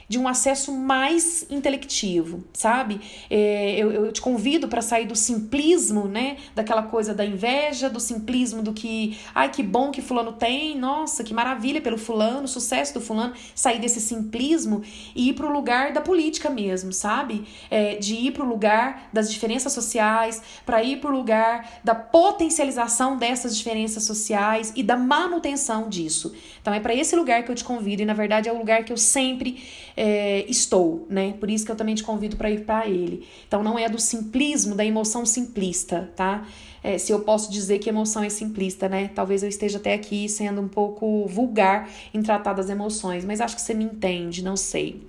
de 0.10 0.18
um 0.18 0.28
acesso 0.28 0.74
mais 0.74 1.46
intelectivo, 1.52 2.44
sabe? 2.52 3.00
É, 3.30 3.76
eu, 3.78 3.92
eu 3.92 4.12
te 4.12 4.20
convido 4.20 4.68
para 4.68 4.82
sair 4.82 5.06
do 5.06 5.16
simplismo, 5.16 6.06
né? 6.06 6.38
Daquela 6.56 6.82
coisa 6.82 7.14
da 7.14 7.24
inveja, 7.24 7.88
do 7.88 8.00
simplismo 8.00 8.64
do 8.64 8.74
que, 8.74 9.20
ai, 9.36 9.50
que 9.52 9.62
bom 9.62 9.92
que 9.92 10.02
fulano 10.02 10.34
tem, 10.34 10.76
nossa, 10.76 11.24
que 11.24 11.32
maravilha 11.32 11.80
pelo 11.80 11.98
fulano, 11.98 12.48
sucesso 12.48 12.96
do 12.96 13.00
fulano, 13.00 13.36
sair 13.54 13.80
desse 13.80 14.02
simplismo 14.02 14.82
e 15.16 15.30
ir 15.30 15.34
para 15.34 15.46
o 15.46 15.52
lugar 15.52 15.94
da 15.94 16.02
política 16.02 16.50
mesmo, 16.50 16.92
sabe? 16.92 17.46
É, 17.70 17.96
de 17.98 18.16
ir 18.16 18.32
para 18.32 18.44
o 18.44 18.50
lugar 18.50 19.10
das 19.14 19.32
diferenças 19.32 19.74
sociais, 19.74 20.42
para 20.66 20.84
ir 20.84 21.00
para 21.00 21.12
o 21.12 21.14
lugar 21.14 21.80
da 21.84 21.94
potencialização 21.94 23.16
dessas 23.16 23.56
diferenças 23.56 24.06
sociais 24.06 24.74
e 24.76 24.82
da 24.82 24.98
manutenção 24.98 25.88
disso. 25.88 26.34
Então 26.60 26.74
é 26.74 26.80
para 26.80 26.96
esse 26.96 27.16
lugar 27.16 27.44
que 27.44 27.52
eu 27.52 27.56
te 27.56 27.64
convido 27.64 28.02
e 28.02 28.06
na 28.06 28.14
verdade 28.16 28.50
é 28.50 28.52
o 28.52 28.58
lugar 28.58 28.84
que 28.84 28.92
eu 28.92 28.98
sempre 28.98 29.62
é, 30.02 30.46
estou, 30.48 31.06
né? 31.10 31.34
Por 31.42 31.52
isso 31.52 31.66
que 31.66 31.72
eu 31.72 31.76
também 31.76 31.94
te 31.94 32.06
convido 32.06 32.38
para 32.38 32.50
ir 32.50 32.64
para 32.64 32.88
ele. 32.88 33.28
Então 33.46 33.62
não 33.62 33.78
é 33.78 33.90
do 33.90 34.00
simplismo, 34.00 34.74
da 34.74 34.86
emoção 34.86 35.26
simplista, 35.26 36.10
tá? 36.16 36.48
É, 36.82 36.98
se 36.98 37.12
eu 37.12 37.20
posso 37.20 37.52
dizer 37.52 37.80
que 37.80 37.90
emoção 37.90 38.24
é 38.24 38.30
simplista, 38.30 38.88
né? 38.88 39.10
Talvez 39.14 39.44
eu 39.44 39.50
esteja 39.50 39.78
até 39.78 39.94
aqui 39.94 40.30
sendo 40.30 40.62
um 40.62 40.70
pouco 40.70 41.28
vulgar 41.28 41.90
em 42.14 42.22
tratar 42.22 42.54
das 42.54 42.70
emoções, 42.70 43.26
mas 43.26 43.42
acho 43.42 43.58
que 43.58 43.62
você 43.62 43.74
me 43.74 43.84
entende, 43.84 44.42
não 44.42 44.56
sei. 44.56 45.06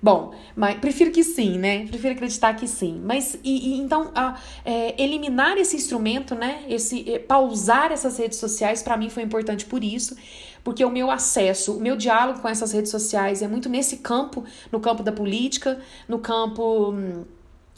Bom, 0.00 0.34
mas 0.54 0.78
prefiro 0.78 1.10
que 1.10 1.24
sim, 1.24 1.58
né? 1.58 1.84
Prefiro 1.86 2.14
acreditar 2.14 2.54
que 2.54 2.68
sim. 2.68 3.00
Mas 3.02 3.36
e, 3.42 3.70
e 3.70 3.80
então 3.80 4.12
a, 4.14 4.38
é, 4.64 5.02
eliminar 5.02 5.58
esse 5.58 5.74
instrumento, 5.74 6.36
né? 6.36 6.62
Esse 6.68 7.10
é, 7.10 7.18
pausar 7.18 7.90
essas 7.90 8.16
redes 8.18 8.38
sociais 8.38 8.84
para 8.84 8.96
mim 8.96 9.10
foi 9.10 9.24
importante 9.24 9.64
por 9.64 9.82
isso, 9.82 10.14
porque 10.66 10.84
o 10.84 10.90
meu 10.90 11.12
acesso, 11.12 11.76
o 11.76 11.80
meu 11.80 11.96
diálogo 11.96 12.40
com 12.40 12.48
essas 12.48 12.72
redes 12.72 12.90
sociais 12.90 13.40
é 13.40 13.46
muito 13.46 13.68
nesse 13.68 13.98
campo, 13.98 14.42
no 14.72 14.80
campo 14.80 15.00
da 15.00 15.12
política, 15.12 15.78
no 16.08 16.18
campo 16.18 16.92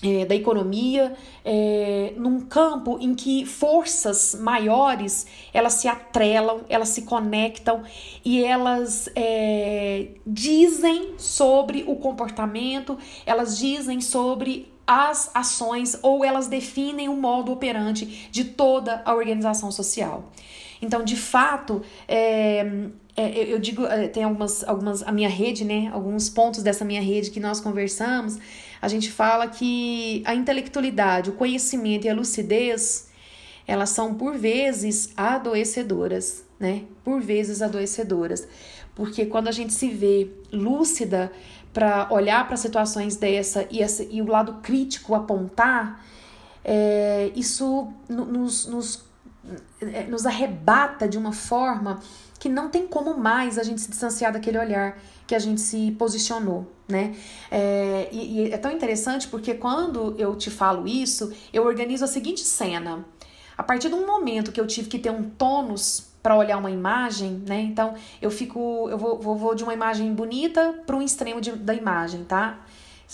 é, 0.03 0.25
da 0.25 0.35
economia, 0.35 1.15
é, 1.45 2.15
num 2.17 2.41
campo 2.41 2.97
em 2.99 3.15
que 3.15 3.45
forças 3.45 4.35
maiores 4.41 5.27
elas 5.53 5.75
se 5.75 5.87
atrelam, 5.87 6.63
elas 6.67 6.89
se 6.89 7.03
conectam 7.03 7.83
e 8.25 8.43
elas 8.43 9.11
é, 9.15 10.13
dizem 10.27 11.13
sobre 11.19 11.85
o 11.87 11.95
comportamento, 11.97 12.97
elas 13.27 13.59
dizem 13.59 14.01
sobre 14.01 14.73
as 14.87 15.31
ações 15.35 15.99
ou 16.03 16.25
elas 16.25 16.47
definem 16.47 17.11
o 17.11 17.15
modo 17.15 17.53
operante 17.53 18.31
de 18.31 18.45
toda 18.45 19.03
a 19.05 19.15
organização 19.15 19.71
social. 19.71 20.25
Então, 20.81 21.03
de 21.03 21.17
fato, 21.17 21.83
é, 22.07 22.89
é, 23.17 23.53
eu 23.53 23.59
digo, 23.59 23.85
é, 23.85 24.07
tem 24.07 24.23
algumas, 24.23 24.63
algumas, 24.63 25.03
a 25.03 25.11
minha 25.11 25.29
rede, 25.29 25.65
né? 25.65 25.91
Alguns 25.93 26.29
pontos 26.29 26.63
dessa 26.63 26.85
minha 26.85 27.03
rede 27.03 27.31
que 27.31 27.41
nós 27.41 27.61
conversamos. 27.61 28.39
A 28.81 28.87
gente 28.87 29.11
fala 29.11 29.49
que 29.49 30.23
a 30.25 30.35
intelectualidade, 30.35 31.31
o 31.31 31.33
conhecimento 31.33 32.07
e 32.07 32.11
a 32.11 32.15
lucidez, 32.15 33.09
elas 33.67 33.91
são 33.91 34.15
por 34.15 34.39
vezes 34.39 35.13
adoecedoras, 35.17 36.45
né? 36.61 36.85
Por 37.03 37.21
vezes 37.21 37.61
adoecedoras. 37.61 38.47
Porque 38.95 39.27
quando 39.27 39.49
a 39.49 39.53
gente 39.53 39.73
se 39.73 39.89
vê 39.89 40.31
lúcida 40.53 41.33
para 41.73 42.09
olhar 42.13 42.47
para 42.47 42.57
situações 42.57 43.17
dessa 43.17 43.67
e, 43.71 43.83
essa, 43.83 44.05
e 44.05 44.23
o 44.23 44.27
lado 44.27 44.55
crítico 44.63 45.15
apontar, 45.15 46.05
é, 46.65 47.31
isso 47.35 47.93
nos, 48.09 48.67
nos 48.67 49.08
nos 50.09 50.27
arrebata 50.27 51.09
de 51.09 51.19
uma 51.19 51.33
forma 51.33 52.01
que 52.39 52.49
não 52.49 52.69
tem 52.69 52.87
como 52.87 53.17
mais 53.17 53.59
a 53.59 53.63
gente 53.63 53.81
se 53.81 53.91
distanciar 53.91 54.33
daquele 54.33 54.59
olhar 54.59 54.99
que 55.27 55.35
a 55.35 55.39
gente 55.39 55.61
se 55.61 55.91
posicionou, 55.93 56.71
né? 56.89 57.15
É, 57.51 58.09
e, 58.13 58.41
e 58.41 58.53
é 58.53 58.57
tão 58.57 58.71
interessante 58.71 59.29
porque 59.29 59.55
quando 59.55 60.15
eu 60.19 60.37
te 60.37 60.51
falo 60.51 60.87
isso, 60.87 61.33
eu 61.53 61.65
organizo 61.65 62.05
a 62.05 62.09
seguinte 62.09 62.41
cena. 62.41 63.05
A 63.57 63.63
partir 63.63 63.89
de 63.89 63.95
um 63.95 64.07
momento 64.07 64.53
que 64.53 64.61
eu 64.61 64.67
tive 64.67 64.89
que 64.89 64.99
ter 64.99 65.11
um 65.11 65.29
tônus 65.31 66.07
para 66.23 66.37
olhar 66.37 66.57
uma 66.59 66.71
imagem, 66.71 67.43
né? 67.47 67.61
Então 67.61 67.95
eu 68.23 68.31
fico, 68.31 68.89
eu 68.89 68.97
vou, 68.97 69.19
vou, 69.19 69.37
vou 69.37 69.55
de 69.55 69.65
uma 69.65 69.75
imagem 69.75 70.15
bonita 70.15 70.75
para 70.87 70.97
um 70.97 71.03
extremo 71.03 71.41
de, 71.41 71.53
da 71.53 71.75
imagem, 71.75 72.25
tá? 72.25 72.61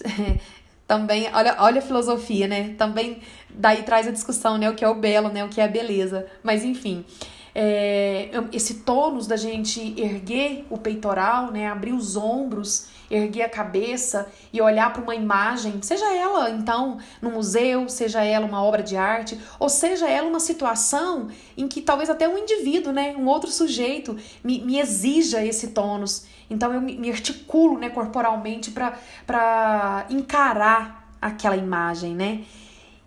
Também, 0.87 1.29
olha, 1.33 1.57
olha 1.61 1.79
a 1.79 1.83
filosofia, 1.83 2.47
né? 2.47 2.75
Também 2.77 3.21
daí 3.49 3.83
traz 3.83 4.07
a 4.07 4.11
discussão, 4.11 4.59
né? 4.59 4.69
O 4.69 4.75
que 4.75 4.85
é 4.85 4.89
o 4.89 4.95
belo, 4.95 5.29
né? 5.31 5.45
O 5.45 5.49
que 5.49 5.61
é 5.61 5.65
a 5.65 5.69
beleza. 5.69 6.27
Mas 6.43 6.63
enfim, 6.65 7.05
é, 7.55 8.31
esse 8.53 8.81
tônus 8.81 9.27
da 9.29 9.37
gente 9.37 9.95
erguer 9.97 10.67
o 10.69 10.77
peitoral, 10.77 11.53
né? 11.53 11.69
Abrir 11.69 11.93
os 11.93 12.17
ombros, 12.17 12.89
erguer 13.09 13.43
a 13.43 13.49
cabeça 13.49 14.27
e 14.53 14.61
olhar 14.61 14.93
para 14.93 15.03
uma 15.03 15.15
imagem, 15.15 15.81
seja 15.81 16.13
ela 16.13 16.51
então 16.51 16.99
no 17.23 17.31
museu, 17.31 17.89
seja 17.89 18.25
ela 18.25 18.45
uma 18.45 18.63
obra 18.63 18.83
de 18.83 18.97
arte, 18.97 19.39
ou 19.61 19.69
seja 19.69 20.09
ela 20.09 20.27
uma 20.27 20.41
situação 20.41 21.29
em 21.57 21.69
que 21.69 21.81
talvez 21.81 22.11
até 22.11 22.29
um 22.29 22.37
indivíduo, 22.37 22.93
né? 22.93 23.15
Um 23.17 23.27
outro 23.27 23.51
sujeito 23.51 24.17
me, 24.43 24.61
me 24.61 24.81
exija 24.81 25.45
esse 25.45 25.69
tônus. 25.69 26.27
Então 26.51 26.73
eu 26.75 26.81
me 26.81 27.11
articulo 27.11 27.79
né, 27.79 27.89
corporalmente 27.89 28.71
para 28.71 30.07
encarar 30.11 31.17
aquela 31.21 31.57
imagem, 31.57 32.15
né? 32.15 32.45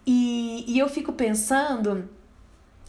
E, 0.06 0.64
e 0.68 0.80
eu 0.80 0.88
fico 0.88 1.12
pensando, 1.12 2.10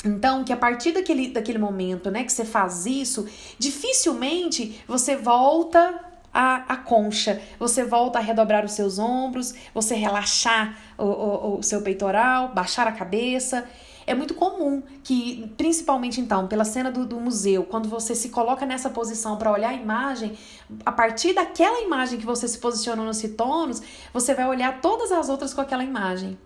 então, 0.05 0.45
que 0.45 0.53
a 0.53 0.57
partir 0.57 0.93
daquele, 0.93 1.29
daquele 1.29 1.59
momento 1.59 2.11
né, 2.11 2.23
que 2.23 2.33
você 2.33 2.45
faz 2.45 2.87
isso, 2.87 3.27
dificilmente 3.59 4.83
você 4.87 5.17
volta 5.17 6.09
a, 6.33 6.73
a 6.73 6.77
concha, 6.77 7.41
você 7.59 7.85
volta 7.85 8.19
a 8.19 8.23
redobrar 8.23 8.65
os 8.65 8.73
seus 8.73 8.99
ombros, 8.99 9.55
você 9.75 9.95
relaxar 9.95 10.79
o, 10.97 11.05
o, 11.05 11.59
o 11.59 11.63
seu 11.63 11.83
peitoral, 11.83 12.53
baixar 12.55 12.87
a 12.87 12.93
cabeça. 12.93 13.69
É 14.07 14.15
muito 14.15 14.35
comum 14.35 14.83
que, 15.03 15.53
principalmente 15.59 16.21
então, 16.21 16.47
pela 16.47 16.65
cena 16.65 16.91
do, 16.91 17.05
do 17.05 17.21
museu, 17.21 17.65
quando 17.65 17.89
você 17.89 18.15
se 18.15 18.31
coloca 18.31 18.65
nessa 18.65 18.89
posição 18.89 19.37
para 19.37 19.53
olhar 19.53 19.71
a 19.71 19.75
imagem, 19.75 20.39
a 20.87 20.93
partir 20.93 21.35
daquela 21.35 21.83
imagem 21.83 22.19
que 22.19 22.25
você 22.25 22.49
se 22.49 22.57
posicionou 22.59 23.05
nos 23.05 23.19
citonos, 23.19 23.83
você 24.13 24.33
vai 24.33 24.49
olhar 24.49 24.81
todas 24.81 25.13
as 25.13 25.29
outras 25.29 25.53
com 25.53 25.61
aquela 25.61 25.85
imagem. 25.85 26.39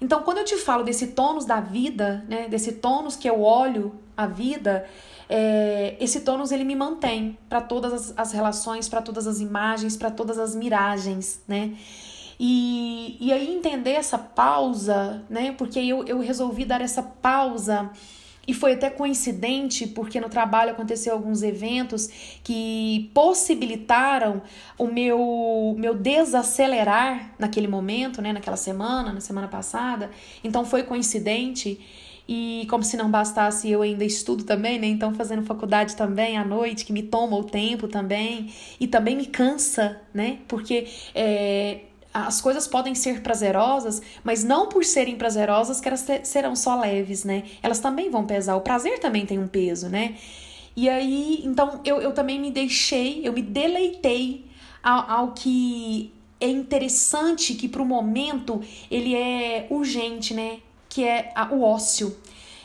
Então, 0.00 0.22
quando 0.22 0.38
eu 0.38 0.44
te 0.44 0.56
falo 0.56 0.82
desse 0.82 1.08
tônus 1.08 1.44
da 1.44 1.60
vida, 1.60 2.24
né, 2.28 2.48
desse 2.48 2.72
tônus 2.72 3.16
que 3.16 3.28
eu 3.28 3.42
olho 3.42 3.94
a 4.16 4.26
vida, 4.26 4.86
é, 5.28 5.96
esse 6.00 6.20
tônus 6.22 6.50
ele 6.50 6.64
me 6.64 6.74
mantém 6.74 7.38
para 7.48 7.60
todas 7.60 7.92
as, 7.92 8.14
as 8.16 8.32
relações, 8.32 8.88
para 8.88 9.02
todas 9.02 9.26
as 9.26 9.40
imagens, 9.40 9.96
para 9.96 10.10
todas 10.10 10.38
as 10.38 10.54
miragens, 10.54 11.42
né? 11.46 11.76
E, 12.42 13.18
e 13.20 13.32
aí 13.32 13.54
entender 13.54 13.92
essa 13.92 14.16
pausa, 14.16 15.22
né? 15.28 15.52
Porque 15.52 15.78
eu, 15.78 16.04
eu 16.04 16.18
resolvi 16.20 16.64
dar 16.64 16.80
essa 16.80 17.02
pausa. 17.02 17.90
E 18.50 18.52
foi 18.52 18.72
até 18.72 18.90
coincidente, 18.90 19.86
porque 19.86 20.20
no 20.20 20.28
trabalho 20.28 20.72
aconteceu 20.72 21.12
alguns 21.12 21.40
eventos 21.40 22.08
que 22.42 23.08
possibilitaram 23.14 24.42
o 24.76 24.88
meu, 24.88 25.76
meu 25.78 25.94
desacelerar 25.94 27.32
naquele 27.38 27.68
momento, 27.68 28.20
né, 28.20 28.32
naquela 28.32 28.56
semana, 28.56 29.12
na 29.12 29.20
semana 29.20 29.46
passada. 29.46 30.10
Então 30.42 30.64
foi 30.64 30.82
coincidente. 30.82 31.78
E 32.28 32.66
como 32.68 32.82
se 32.82 32.96
não 32.96 33.08
bastasse, 33.08 33.70
eu 33.70 33.82
ainda 33.82 34.04
estudo 34.04 34.42
também, 34.42 34.80
né? 34.80 34.88
Então, 34.88 35.14
fazendo 35.14 35.42
faculdade 35.44 35.94
também 35.94 36.36
à 36.36 36.44
noite, 36.44 36.84
que 36.84 36.92
me 36.92 37.04
toma 37.04 37.36
o 37.36 37.44
tempo 37.44 37.86
também. 37.86 38.52
E 38.80 38.88
também 38.88 39.16
me 39.16 39.26
cansa, 39.26 40.00
né? 40.12 40.38
Porque 40.48 40.88
é, 41.14 41.82
as 42.12 42.40
coisas 42.40 42.66
podem 42.66 42.94
ser 42.94 43.22
prazerosas, 43.22 44.02
mas 44.24 44.42
não 44.42 44.68
por 44.68 44.84
serem 44.84 45.16
prazerosas 45.16 45.80
que 45.80 45.88
elas 45.88 46.04
serão 46.24 46.56
só 46.56 46.78
leves, 46.80 47.24
né? 47.24 47.44
Elas 47.62 47.78
também 47.78 48.10
vão 48.10 48.26
pesar. 48.26 48.56
O 48.56 48.60
prazer 48.60 48.98
também 48.98 49.24
tem 49.24 49.38
um 49.38 49.46
peso, 49.46 49.88
né? 49.88 50.16
E 50.76 50.88
aí, 50.88 51.40
então, 51.44 51.80
eu, 51.84 52.00
eu 52.00 52.12
também 52.12 52.40
me 52.40 52.50
deixei, 52.50 53.26
eu 53.26 53.32
me 53.32 53.42
deleitei 53.42 54.46
ao, 54.82 55.10
ao 55.10 55.32
que 55.32 56.12
é 56.40 56.48
interessante, 56.48 57.54
que 57.54 57.68
para 57.68 57.82
o 57.82 57.86
momento 57.86 58.60
ele 58.90 59.14
é 59.14 59.66
urgente, 59.70 60.34
né? 60.34 60.58
Que 60.88 61.04
é 61.04 61.32
a, 61.34 61.52
o 61.52 61.62
ócio. 61.62 62.16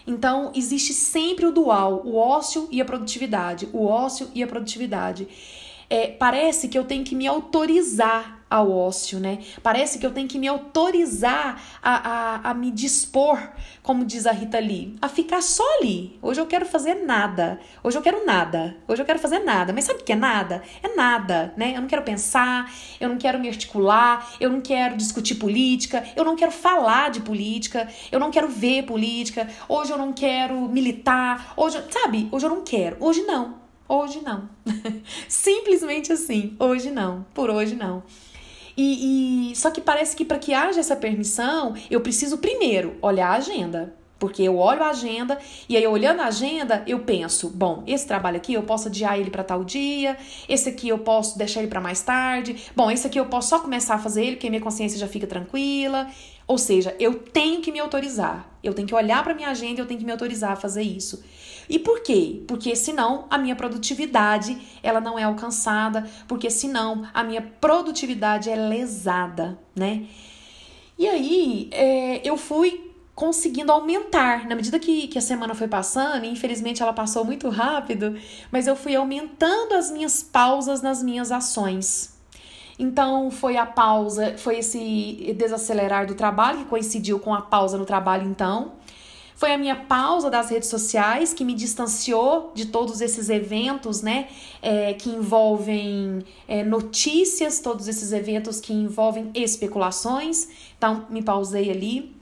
Então, 0.07 0.51
existe 0.55 0.93
sempre 0.93 1.45
o 1.45 1.51
dual, 1.51 2.03
o 2.05 2.15
ócio 2.15 2.67
e 2.71 2.79
a 2.79 2.85
produtividade, 2.85 3.67
o 3.73 3.85
ócio 3.85 4.29
e 4.33 4.43
a 4.43 4.47
produtividade. 4.47 5.27
É, 5.89 6.07
parece 6.07 6.67
que 6.67 6.77
eu 6.77 6.83
tenho 6.83 7.03
que 7.03 7.15
me 7.15 7.27
autorizar 7.27 8.35
ao 8.49 8.71
ócio, 8.71 9.19
né? 9.19 9.39
Parece 9.61 9.97
que 9.97 10.05
eu 10.05 10.11
tenho 10.11 10.27
que 10.27 10.37
me 10.37 10.47
autorizar 10.47 11.61
a, 11.81 12.09
a, 12.09 12.51
a 12.51 12.53
me 12.53 12.71
dispor, 12.71 13.39
como 13.81 14.05
diz 14.05 14.25
a 14.25 14.31
Rita 14.31 14.59
Lee, 14.59 14.95
a 15.01 15.09
ficar 15.09 15.41
só 15.41 15.63
ali. 15.79 16.17
Hoje 16.21 16.39
eu 16.39 16.45
quero 16.45 16.65
fazer 16.65 17.05
nada. 17.05 17.59
Hoje 17.83 17.97
eu 17.97 18.01
quero 18.01 18.25
nada. 18.25 18.77
Hoje 18.87 19.01
eu 19.01 19.05
quero 19.05 19.19
fazer 19.19 19.39
nada. 19.39 19.73
Mas 19.73 19.85
sabe 19.85 20.01
o 20.01 20.03
que 20.03 20.13
é 20.13 20.15
nada? 20.15 20.61
É 20.83 20.95
nada, 20.95 21.53
né? 21.57 21.73
Eu 21.75 21.81
não 21.81 21.87
quero 21.87 22.03
pensar, 22.03 22.71
eu 22.99 23.09
não 23.09 23.17
quero 23.17 23.39
me 23.39 23.49
articular, 23.49 24.35
eu 24.39 24.49
não 24.49 24.61
quero 24.61 24.95
discutir 24.95 25.35
política, 25.35 26.03
eu 26.15 26.23
não 26.23 26.35
quero 26.35 26.51
falar 26.51 27.09
de 27.09 27.21
política, 27.21 27.87
eu 28.11 28.19
não 28.19 28.31
quero 28.31 28.47
ver 28.47 28.83
política. 28.83 29.49
Hoje 29.67 29.91
eu 29.91 29.97
não 29.97 30.13
quero 30.13 30.55
militar. 30.69 31.53
Hoje, 31.57 31.83
sabe? 31.89 32.29
Hoje 32.31 32.45
eu 32.45 32.49
não 32.49 32.63
quero. 32.63 32.97
Hoje 32.99 33.21
não. 33.23 33.64
Hoje 33.87 34.21
não. 34.21 34.49
Simplesmente 35.27 36.11
assim. 36.11 36.55
Hoje 36.59 36.91
não. 36.91 37.25
Por 37.33 37.49
hoje 37.49 37.75
não. 37.75 38.03
E, 38.77 39.51
e 39.51 39.55
só 39.55 39.71
que 39.71 39.79
parece 39.79 40.15
que 40.15 40.25
para 40.25 40.39
que 40.39 40.53
haja 40.53 40.79
essa 40.79 40.95
permissão, 40.95 41.75
eu 41.89 42.01
preciso 42.01 42.39
primeiro 42.39 42.97
olhar 43.01 43.29
a 43.29 43.37
agenda. 43.37 43.95
Porque 44.17 44.43
eu 44.43 44.57
olho 44.57 44.81
a 44.81 44.89
agenda 44.89 45.37
e 45.67 45.75
aí, 45.75 45.85
olhando 45.85 46.21
a 46.21 46.27
agenda, 46.27 46.83
eu 46.87 46.99
penso: 46.99 47.49
bom, 47.49 47.83
esse 47.85 48.07
trabalho 48.07 48.37
aqui 48.37 48.53
eu 48.53 48.63
posso 48.63 48.87
adiar 48.87 49.19
ele 49.19 49.29
para 49.29 49.43
tal 49.43 49.63
dia, 49.63 50.17
esse 50.47 50.69
aqui 50.69 50.87
eu 50.87 50.99
posso 50.99 51.37
deixar 51.37 51.59
ele 51.59 51.69
para 51.69 51.81
mais 51.81 52.01
tarde, 52.01 52.55
bom, 52.75 52.89
esse 52.89 53.05
aqui 53.05 53.19
eu 53.19 53.25
posso 53.25 53.49
só 53.49 53.59
começar 53.59 53.95
a 53.95 53.99
fazer 53.99 54.23
ele, 54.23 54.35
porque 54.37 54.49
minha 54.49 54.61
consciência 54.61 54.97
já 54.97 55.07
fica 55.07 55.27
tranquila. 55.27 56.07
Ou 56.47 56.59
seja, 56.59 56.95
eu 56.99 57.15
tenho 57.15 57.59
que 57.59 57.71
me 57.71 57.79
autorizar, 57.79 58.47
eu 58.63 58.73
tenho 58.73 58.87
que 58.87 58.93
olhar 58.93 59.23
para 59.23 59.33
minha 59.33 59.49
agenda, 59.49 59.81
eu 59.81 59.85
tenho 59.87 59.99
que 59.99 60.05
me 60.05 60.11
autorizar 60.11 60.51
a 60.51 60.55
fazer 60.55 60.83
isso. 60.83 61.23
E 61.67 61.79
por 61.79 62.01
quê? 62.01 62.43
Porque 62.47 62.75
senão 62.75 63.25
a 63.29 63.37
minha 63.37 63.55
produtividade 63.55 64.55
ela 64.83 65.01
não 65.01 65.17
é 65.17 65.23
alcançada, 65.23 66.07
porque 66.27 66.49
senão 66.51 67.07
a 67.13 67.23
minha 67.23 67.41
produtividade 67.41 68.49
é 68.49 68.55
lesada, 68.55 69.57
né? 69.75 70.05
E 70.97 71.07
aí 71.07 71.67
é, 71.71 72.21
eu 72.23 72.37
fui 72.37 72.84
conseguindo 73.15 73.71
aumentar. 73.71 74.45
Na 74.45 74.55
medida 74.55 74.77
que, 74.77 75.07
que 75.07 75.17
a 75.17 75.21
semana 75.21 75.55
foi 75.55 75.67
passando, 75.67 76.25
e 76.25 76.29
infelizmente 76.29 76.83
ela 76.83 76.93
passou 76.93 77.23
muito 77.23 77.47
rápido, 77.49 78.15
mas 78.51 78.67
eu 78.67 78.75
fui 78.75 78.95
aumentando 78.95 79.73
as 79.73 79.89
minhas 79.89 80.21
pausas 80.21 80.81
nas 80.81 81.01
minhas 81.01 81.31
ações. 81.31 82.13
Então 82.77 83.31
foi 83.31 83.55
a 83.55 83.65
pausa, 83.65 84.37
foi 84.37 84.59
esse 84.59 85.33
desacelerar 85.37 86.05
do 86.05 86.13
trabalho 86.13 86.59
que 86.59 86.65
coincidiu 86.65 87.17
com 87.19 87.33
a 87.33 87.41
pausa 87.41 87.77
no 87.77 87.85
trabalho 87.85 88.27
então. 88.27 88.73
Foi 89.37 89.51
a 89.51 89.57
minha 89.57 89.75
pausa 89.75 90.29
das 90.29 90.49
redes 90.49 90.69
sociais 90.69 91.33
que 91.33 91.43
me 91.43 91.53
distanciou 91.53 92.51
de 92.55 92.67
todos 92.67 93.01
esses 93.01 93.29
eventos, 93.29 94.01
né? 94.01 94.29
É, 94.61 94.93
que 94.93 95.09
envolvem 95.09 96.23
é, 96.47 96.63
notícias, 96.63 97.59
todos 97.59 97.89
esses 97.89 98.13
eventos 98.13 98.61
que 98.61 98.71
envolvem 98.71 99.31
especulações. 99.35 100.47
Então, 100.77 101.05
me 101.09 101.21
pausei 101.21 101.69
ali. 101.69 102.15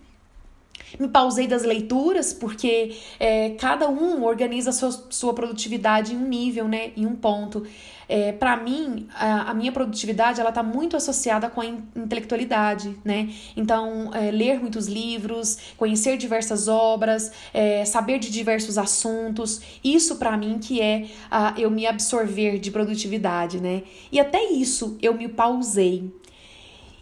Me 0.99 1.07
pausei 1.07 1.47
das 1.47 1.63
leituras, 1.63 2.33
porque 2.33 2.95
é, 3.19 3.51
cada 3.51 3.89
um 3.89 4.23
organiza 4.23 4.69
a 4.69 4.73
sua, 4.73 4.91
sua 5.09 5.33
produtividade 5.33 6.13
em 6.13 6.17
um 6.17 6.27
nível, 6.27 6.67
né? 6.67 6.91
Em 6.95 7.05
um 7.05 7.15
ponto. 7.15 7.63
É, 8.07 8.31
para 8.31 8.57
mim, 8.57 9.07
a, 9.15 9.51
a, 9.51 9.53
minha 9.53 9.71
produtividade 9.71 10.39
ela 10.39 10.49
está 10.49 10.61
muito 10.61 10.95
associada 10.95 11.49
com 11.49 11.61
a 11.61 11.65
in, 11.65 11.83
intelectualidade, 11.95 12.95
né? 13.03 13.29
Então, 13.55 14.11
é, 14.13 14.29
ler 14.29 14.59
muitos 14.59 14.87
livros, 14.87 15.57
conhecer 15.77 16.17
diversas 16.17 16.67
obras, 16.67 17.31
é, 17.53 17.85
saber 17.85 18.19
de 18.19 18.29
diversos 18.29 18.77
assuntos, 18.77 19.61
isso 19.83 20.17
para 20.17 20.35
mim 20.37 20.59
que 20.59 20.81
é 20.81 21.07
a, 21.31 21.53
eu 21.57 21.71
me 21.71 21.87
absorver 21.87 22.59
de 22.59 22.71
produtividade, 22.71 23.59
né? 23.59 23.83
E 24.11 24.19
até 24.19 24.43
isso 24.43 24.97
eu 25.01 25.13
me 25.13 25.27
pausei. 25.27 26.11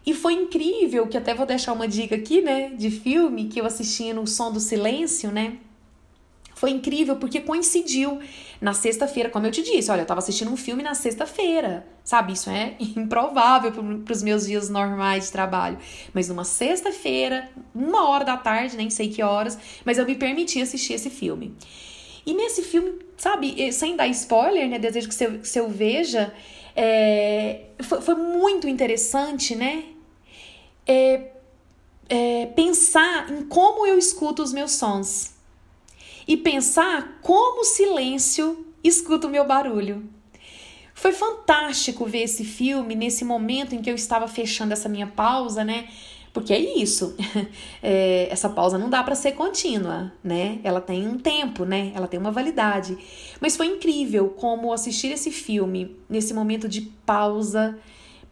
E 0.05 0.13
foi 0.13 0.33
incrível, 0.33 1.07
que 1.07 1.17
até 1.17 1.33
vou 1.33 1.45
deixar 1.45 1.73
uma 1.73 1.87
dica 1.87 2.15
aqui, 2.15 2.41
né, 2.41 2.69
de 2.69 2.89
filme 2.89 3.45
que 3.45 3.61
eu 3.61 3.65
assisti 3.65 4.11
no 4.13 4.25
Som 4.25 4.51
do 4.51 4.59
Silêncio, 4.59 5.31
né? 5.31 5.57
Foi 6.61 6.69
incrível 6.69 7.15
porque 7.15 7.41
coincidiu 7.41 8.19
na 8.61 8.71
sexta-feira, 8.71 9.31
como 9.31 9.47
eu 9.47 9.51
te 9.51 9.63
disse, 9.63 9.89
olha, 9.89 10.01
eu 10.01 10.05
tava 10.05 10.19
assistindo 10.19 10.51
um 10.51 10.55
filme 10.55 10.83
na 10.83 10.93
sexta-feira, 10.93 11.87
sabe? 12.03 12.33
Isso 12.33 12.51
é 12.51 12.75
improvável 12.95 13.71
para 13.71 14.13
os 14.13 14.21
meus 14.21 14.45
dias 14.45 14.69
normais 14.69 15.25
de 15.25 15.31
trabalho. 15.31 15.79
Mas 16.13 16.29
numa 16.29 16.43
sexta-feira, 16.43 17.49
uma 17.73 18.07
hora 18.07 18.23
da 18.23 18.37
tarde, 18.37 18.77
nem 18.77 18.91
sei 18.91 19.09
que 19.09 19.23
horas, 19.23 19.57
mas 19.83 19.97
eu 19.97 20.05
me 20.05 20.13
permiti 20.13 20.61
assistir 20.61 20.93
esse 20.93 21.09
filme. 21.09 21.55
E 22.27 22.33
nesse 22.35 22.61
filme, 22.61 22.99
sabe, 23.17 23.73
sem 23.73 23.95
dar 23.95 24.07
spoiler, 24.09 24.69
né? 24.69 24.77
Desejo 24.77 25.07
que 25.09 25.15
você, 25.15 25.27
que 25.39 25.47
você 25.47 25.67
veja, 25.67 26.31
é, 26.75 27.61
foi, 27.81 28.01
foi 28.01 28.13
muito 28.13 28.67
interessante, 28.67 29.55
né? 29.55 29.83
É, 30.85 31.31
é, 32.09 32.45
pensar 32.47 33.31
em 33.31 33.43
como 33.45 33.87
eu 33.87 33.97
escuto 33.97 34.43
os 34.43 34.51
meus 34.51 34.73
sons 34.73 35.33
e 36.27 36.35
pensar 36.35 37.19
como 37.21 37.61
o 37.61 37.65
silêncio 37.65 38.65
escuta 38.83 39.27
o 39.27 39.29
meu 39.29 39.45
barulho. 39.45 40.09
Foi 40.93 41.13
fantástico 41.13 42.05
ver 42.05 42.23
esse 42.23 42.43
filme 42.43 42.95
nesse 42.95 43.23
momento 43.23 43.73
em 43.73 43.81
que 43.81 43.89
eu 43.89 43.95
estava 43.95 44.27
fechando 44.27 44.73
essa 44.73 44.87
minha 44.87 45.07
pausa, 45.07 45.63
né? 45.63 45.87
Porque 46.33 46.53
é 46.53 46.59
isso, 46.59 47.15
é, 47.83 48.27
essa 48.29 48.49
pausa 48.49 48.77
não 48.77 48.89
dá 48.89 49.03
para 49.03 49.15
ser 49.15 49.33
contínua, 49.33 50.13
né? 50.23 50.59
Ela 50.63 50.79
tem 50.79 51.07
um 51.07 51.17
tempo, 51.17 51.65
né? 51.65 51.91
Ela 51.93 52.07
tem 52.07 52.19
uma 52.19 52.31
validade. 52.31 52.97
Mas 53.39 53.57
foi 53.57 53.67
incrível 53.67 54.29
como 54.29 54.71
assistir 54.71 55.11
esse 55.11 55.31
filme 55.31 55.97
nesse 56.09 56.33
momento 56.33 56.69
de 56.69 56.81
pausa 57.05 57.77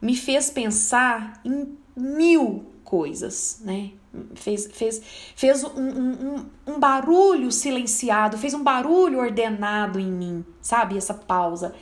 me 0.01 0.15
fez 0.15 0.49
pensar 0.49 1.41
em 1.43 1.77
mil 1.99 2.65
coisas, 2.83 3.62
né? 3.63 3.91
Fez, 4.33 4.67
fez, 4.73 5.01
fez 5.35 5.63
um, 5.63 5.69
um, 5.79 6.45
um, 6.65 6.79
barulho 6.79 7.51
silenciado, 7.51 8.38
fez 8.38 8.55
um 8.55 8.63
barulho 8.63 9.19
ordenado 9.19 9.99
em 9.99 10.12
mim, 10.12 10.45
sabe? 10.59 10.97
Essa 10.97 11.13
pausa. 11.13 11.75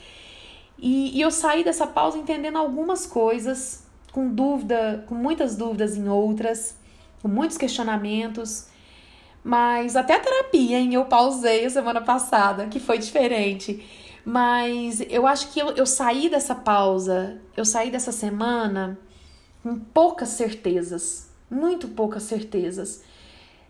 E, 0.78 1.18
e 1.18 1.22
eu 1.22 1.32
saí 1.32 1.64
dessa 1.64 1.88
pausa 1.88 2.18
entendendo 2.18 2.58
algumas 2.58 3.06
coisas, 3.06 3.86
com 4.12 4.28
dúvida, 4.28 5.06
com 5.08 5.16
muitas 5.16 5.56
dúvidas 5.56 5.96
em 5.96 6.10
outras, 6.10 6.76
com 7.22 7.30
muitos 7.30 7.58
questionamentos. 7.58 8.68
Mas 9.42 9.96
até 9.96 10.16
a 10.16 10.20
terapia, 10.20 10.78
hein? 10.78 10.94
Eu 10.94 11.06
pausei 11.06 11.64
a 11.64 11.70
semana 11.70 12.02
passada, 12.02 12.68
que 12.68 12.82
foi 12.82 12.98
diferente. 12.98 13.86
Mas 14.26 15.00
eu 15.10 15.26
acho 15.26 15.54
que 15.54 15.60
eu, 15.60 15.70
eu 15.70 15.86
saí 15.86 16.28
dessa 16.28 16.54
pausa, 16.54 17.40
eu 17.56 17.64
saí 17.64 17.90
dessa 17.90 18.12
semana 18.12 19.00
poucas 19.76 20.30
certezas, 20.30 21.30
muito 21.50 21.90
poucas 21.90 22.24
certezas. 22.24 23.04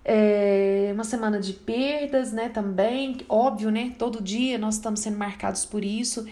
É 0.03 0.91
uma 0.93 1.03
semana 1.03 1.39
de 1.39 1.53
perdas, 1.53 2.31
né? 2.31 2.47
Também, 2.47 3.17
óbvio, 3.27 3.69
né? 3.69 3.93
Todo 3.97 4.21
dia 4.23 4.57
nós 4.57 4.75
estamos 4.75 5.01
sendo 5.01 5.17
marcados 5.17 5.65
por 5.65 5.83
isso. 5.83 6.25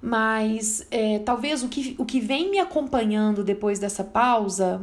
Mas 0.00 0.86
é, 0.90 1.18
talvez 1.18 1.62
o 1.62 1.68
que, 1.68 1.96
o 1.98 2.04
que 2.04 2.20
vem 2.20 2.50
me 2.50 2.58
acompanhando 2.58 3.42
depois 3.42 3.78
dessa 3.78 4.04
pausa 4.04 4.80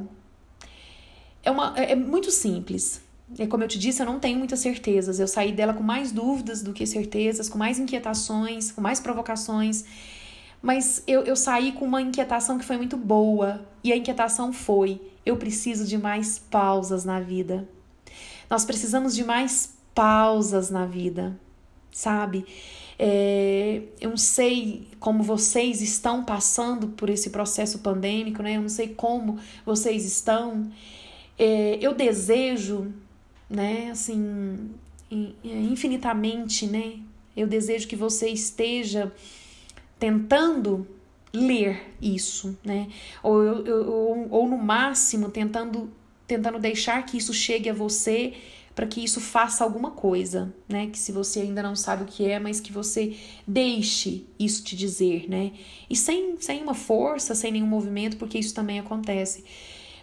é, 1.43 1.51
uma, 1.51 1.73
é, 1.77 1.91
é 1.91 1.95
muito 1.95 2.31
simples. 2.31 3.01
É 3.39 3.47
como 3.47 3.63
eu 3.63 3.67
te 3.67 3.79
disse, 3.79 4.01
eu 4.01 4.05
não 4.05 4.19
tenho 4.19 4.37
muitas 4.37 4.59
certezas. 4.59 5.19
Eu 5.19 5.27
saí 5.27 5.51
dela 5.51 5.73
com 5.73 5.83
mais 5.83 6.11
dúvidas 6.11 6.61
do 6.61 6.73
que 6.73 6.85
certezas, 6.85 7.47
com 7.47 7.57
mais 7.57 7.79
inquietações, 7.79 8.71
com 8.71 8.81
mais 8.81 8.99
provocações. 8.99 9.85
Mas 10.61 11.03
eu, 11.07 11.23
eu 11.23 11.35
saí 11.35 11.71
com 11.71 11.85
uma 11.85 12.01
inquietação 12.01 12.59
que 12.59 12.65
foi 12.65 12.77
muito 12.77 12.95
boa. 12.95 13.65
E 13.83 13.91
a 13.91 13.97
inquietação 13.97 14.53
foi: 14.53 15.01
eu 15.25 15.37
preciso 15.37 15.85
de 15.85 15.97
mais 15.97 16.37
pausas 16.37 17.03
na 17.03 17.19
vida. 17.19 17.67
Nós 18.49 18.65
precisamos 18.65 19.15
de 19.15 19.23
mais 19.23 19.73
pausas 19.95 20.69
na 20.69 20.85
vida, 20.85 21.39
sabe? 21.91 22.45
É, 22.99 23.81
eu 23.99 24.11
não 24.11 24.17
sei 24.17 24.87
como 24.99 25.23
vocês 25.23 25.81
estão 25.81 26.23
passando 26.23 26.89
por 26.89 27.09
esse 27.09 27.31
processo 27.31 27.79
pandêmico, 27.79 28.43
né? 28.43 28.57
Eu 28.57 28.61
não 28.61 28.69
sei 28.69 28.89
como 28.89 29.39
vocês 29.65 30.05
estão. 30.05 30.69
É, 31.39 31.79
eu 31.81 31.95
desejo, 31.95 32.93
né, 33.49 33.89
assim, 33.89 34.69
infinitamente, 35.43 36.67
né? 36.67 36.99
Eu 37.35 37.47
desejo 37.47 37.87
que 37.87 37.95
você 37.95 38.29
esteja 38.29 39.11
tentando 40.01 40.87
ler 41.31 41.93
isso, 42.01 42.57
né? 42.65 42.87
Ou, 43.21 43.37
ou, 43.37 44.27
ou 44.31 44.49
no 44.49 44.57
máximo 44.57 45.29
tentando, 45.29 45.91
tentando 46.25 46.57
deixar 46.57 47.05
que 47.05 47.17
isso 47.17 47.31
chegue 47.31 47.69
a 47.69 47.73
você 47.73 48.33
para 48.73 48.87
que 48.87 49.03
isso 49.03 49.21
faça 49.21 49.63
alguma 49.63 49.91
coisa, 49.91 50.51
né? 50.67 50.87
Que 50.87 50.97
se 50.97 51.11
você 51.11 51.41
ainda 51.41 51.61
não 51.61 51.75
sabe 51.75 52.01
o 52.01 52.07
que 52.07 52.25
é, 52.25 52.39
mas 52.39 52.59
que 52.59 52.73
você 52.73 53.15
deixe 53.45 54.25
isso 54.39 54.63
te 54.63 54.75
dizer, 54.75 55.29
né? 55.29 55.51
E 55.87 55.95
sem, 55.95 56.35
sem 56.39 56.63
uma 56.63 56.73
força, 56.73 57.35
sem 57.35 57.51
nenhum 57.51 57.67
movimento, 57.67 58.17
porque 58.17 58.39
isso 58.39 58.55
também 58.55 58.79
acontece. 58.79 59.43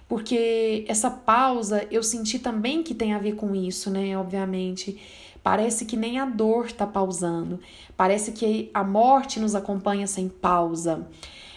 Porque 0.09 0.85
essa 0.89 1.11
pausa 1.11 1.87
eu 1.91 2.03
senti 2.03 2.39
também 2.39 2.83
que 2.83 2.95
tem 2.95 3.13
a 3.13 3.19
ver 3.19 3.35
com 3.35 3.55
isso, 3.55 3.91
né? 3.91 4.17
Obviamente. 4.17 4.99
Parece 5.43 5.85
que 5.85 5.97
nem 5.97 6.19
a 6.19 6.27
dor 6.27 6.67
está 6.67 6.87
pausando, 6.87 7.61
parece 7.97 8.33
que 8.33 8.71
a 8.75 8.83
morte 8.83 9.39
nos 9.41 9.55
acompanha 9.55 10.07
sem 10.07 10.29
pausa, 10.29 11.09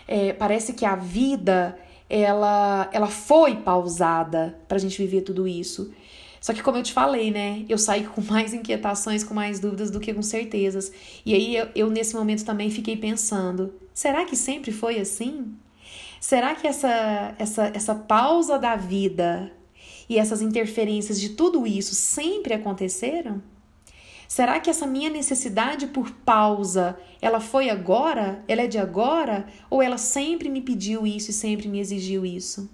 é, 0.08 0.32
parece 0.32 0.74
que 0.74 0.86
a 0.86 0.96
vida 0.96 1.78
ela, 2.10 2.90
ela 2.92 3.08
foi 3.08 3.56
pausada 3.56 4.60
para 4.68 4.78
a 4.78 4.80
gente 4.80 4.98
viver 4.98 5.22
tudo 5.22 5.48
isso. 5.48 5.94
Só 6.42 6.54
que, 6.54 6.62
como 6.62 6.78
eu 6.78 6.84
te 6.84 6.92
falei, 6.92 7.32
né? 7.32 7.66
Eu 7.70 7.78
saí 7.78 8.04
com 8.04 8.22
mais 8.22 8.54
inquietações, 8.54 9.24
com 9.24 9.34
mais 9.34 9.60
dúvidas 9.60 9.92
do 9.92 10.00
que 10.00 10.14
com 10.14 10.22
certezas. 10.22 10.92
E 11.26 11.34
aí, 11.34 11.56
eu, 11.56 11.70
eu 11.76 11.90
nesse 11.90 12.16
momento 12.16 12.44
também 12.44 12.70
fiquei 12.70 12.98
pensando: 12.98 13.74
será 13.94 14.26
que 14.26 14.36
sempre 14.36 14.72
foi 14.72 15.00
assim? 15.00 15.54
Será 16.22 16.54
que 16.54 16.68
essa, 16.68 17.34
essa, 17.40 17.72
essa 17.74 17.96
pausa 17.96 18.60
da 18.60 18.76
vida 18.76 19.52
e 20.08 20.20
essas 20.20 20.40
interferências 20.40 21.20
de 21.20 21.30
tudo 21.30 21.66
isso 21.66 21.96
sempre 21.96 22.54
aconteceram? 22.54 23.42
Será 24.28 24.60
que 24.60 24.70
essa 24.70 24.86
minha 24.86 25.10
necessidade 25.10 25.88
por 25.88 26.12
pausa, 26.12 26.96
ela 27.20 27.40
foi 27.40 27.72
agora? 27.72 28.46
Ela 28.48 28.62
é 28.62 28.68
de 28.68 28.78
agora? 28.78 29.48
Ou 29.68 29.82
ela 29.82 29.98
sempre 29.98 30.48
me 30.48 30.62
pediu 30.62 31.08
isso 31.08 31.32
e 31.32 31.34
sempre 31.34 31.68
me 31.68 31.80
exigiu 31.80 32.24
isso? 32.24 32.70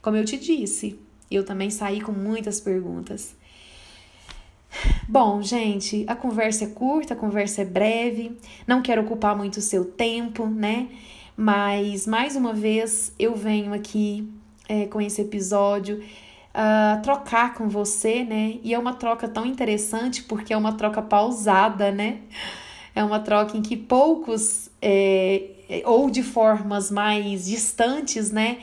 Como 0.00 0.16
eu 0.16 0.24
te 0.24 0.38
disse, 0.38 0.98
eu 1.30 1.44
também 1.44 1.68
saí 1.68 2.00
com 2.00 2.12
muitas 2.12 2.60
perguntas. 2.60 3.36
Bom, 5.06 5.42
gente, 5.42 6.04
a 6.08 6.16
conversa 6.16 6.64
é 6.64 6.68
curta, 6.68 7.12
a 7.12 7.16
conversa 7.16 7.60
é 7.60 7.64
breve, 7.66 8.32
não 8.66 8.80
quero 8.80 9.02
ocupar 9.02 9.36
muito 9.36 9.58
o 9.58 9.62
seu 9.62 9.84
tempo, 9.84 10.46
né? 10.46 10.88
Mas 11.40 12.04
mais 12.04 12.34
uma 12.34 12.52
vez 12.52 13.12
eu 13.16 13.36
venho 13.36 13.72
aqui 13.72 14.28
é, 14.68 14.86
com 14.86 15.00
esse 15.00 15.20
episódio 15.20 16.02
uh, 16.52 17.00
trocar 17.00 17.54
com 17.54 17.68
você, 17.68 18.24
né? 18.24 18.58
E 18.64 18.74
é 18.74 18.78
uma 18.78 18.92
troca 18.94 19.28
tão 19.28 19.46
interessante 19.46 20.24
porque 20.24 20.52
é 20.52 20.56
uma 20.56 20.72
troca 20.72 21.00
pausada, 21.00 21.92
né? 21.92 22.22
É 22.92 23.04
uma 23.04 23.20
troca 23.20 23.56
em 23.56 23.62
que 23.62 23.76
poucos, 23.76 24.68
é, 24.82 25.44
ou 25.84 26.10
de 26.10 26.24
formas 26.24 26.90
mais 26.90 27.46
distantes, 27.46 28.32
né? 28.32 28.58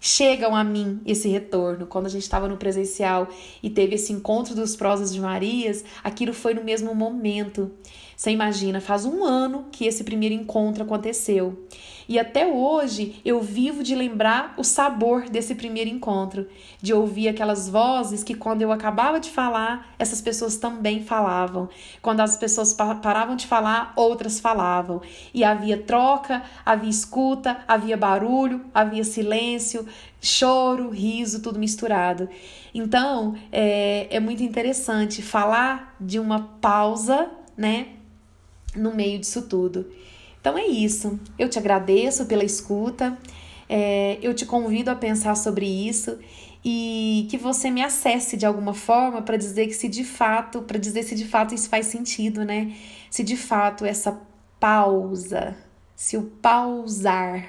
chegam 0.00 0.54
a 0.54 0.62
mim 0.62 1.00
esse 1.06 1.28
retorno. 1.28 1.86
Quando 1.86 2.06
a 2.06 2.08
gente 2.08 2.22
estava 2.22 2.48
no 2.48 2.56
presencial 2.56 3.28
e 3.62 3.70
teve 3.70 3.94
esse 3.94 4.12
encontro 4.12 4.54
dos 4.54 4.76
prosas 4.76 5.12
de 5.12 5.20
Marias, 5.20 5.84
aquilo 6.02 6.32
foi 6.32 6.54
no 6.54 6.62
mesmo 6.62 6.94
momento. 6.94 7.70
Você 8.16 8.30
imagina, 8.30 8.80
faz 8.80 9.04
um 9.04 9.22
ano 9.22 9.66
que 9.70 9.84
esse 9.84 10.02
primeiro 10.02 10.34
encontro 10.34 10.82
aconteceu. 10.82 11.66
E 12.08 12.18
até 12.18 12.46
hoje 12.46 13.20
eu 13.24 13.42
vivo 13.42 13.82
de 13.82 13.94
lembrar 13.94 14.54
o 14.56 14.64
sabor 14.64 15.28
desse 15.28 15.54
primeiro 15.54 15.90
encontro, 15.90 16.48
de 16.80 16.94
ouvir 16.94 17.28
aquelas 17.28 17.68
vozes 17.68 18.24
que 18.24 18.34
quando 18.34 18.62
eu 18.62 18.72
acabava 18.72 19.20
de 19.20 19.28
falar, 19.28 19.94
essas 19.98 20.22
pessoas 20.22 20.56
também 20.56 21.02
falavam. 21.02 21.68
Quando 22.00 22.20
as 22.20 22.38
pessoas 22.38 22.72
paravam 22.72 23.36
de 23.36 23.46
falar, 23.46 23.92
outras 23.96 24.40
falavam. 24.40 25.02
E 25.34 25.44
havia 25.44 25.76
troca, 25.82 26.42
havia 26.64 26.88
escuta, 26.88 27.58
havia 27.68 27.98
barulho, 27.98 28.64
havia 28.72 29.04
silêncio, 29.04 29.86
choro, 30.22 30.88
riso, 30.88 31.42
tudo 31.42 31.58
misturado. 31.58 32.30
Então 32.72 33.34
é, 33.52 34.06
é 34.10 34.20
muito 34.20 34.42
interessante 34.42 35.20
falar 35.20 35.94
de 36.00 36.18
uma 36.18 36.40
pausa, 36.62 37.28
né? 37.56 37.95
No 38.76 38.94
meio 38.94 39.18
disso 39.18 39.42
tudo. 39.42 39.86
Então 40.40 40.56
é 40.56 40.66
isso. 40.66 41.18
Eu 41.38 41.48
te 41.48 41.58
agradeço 41.58 42.26
pela 42.26 42.44
escuta. 42.44 43.16
É, 43.68 44.18
eu 44.22 44.32
te 44.32 44.46
convido 44.46 44.90
a 44.90 44.94
pensar 44.94 45.34
sobre 45.34 45.66
isso 45.66 46.18
e 46.64 47.26
que 47.30 47.38
você 47.38 47.70
me 47.70 47.82
acesse 47.82 48.36
de 48.36 48.46
alguma 48.46 48.74
forma 48.74 49.22
para 49.22 49.36
dizer 49.36 49.66
que 49.66 49.74
se 49.74 49.88
de 49.88 50.04
fato, 50.04 50.62
para 50.62 50.78
dizer 50.78 51.04
se 51.04 51.14
de 51.14 51.24
fato 51.24 51.54
isso 51.54 51.68
faz 51.68 51.86
sentido, 51.86 52.44
né? 52.44 52.74
Se 53.10 53.22
de 53.22 53.36
fato 53.36 53.84
essa 53.84 54.20
pausa, 54.58 55.56
se 55.94 56.16
o 56.16 56.22
pausar 56.22 57.48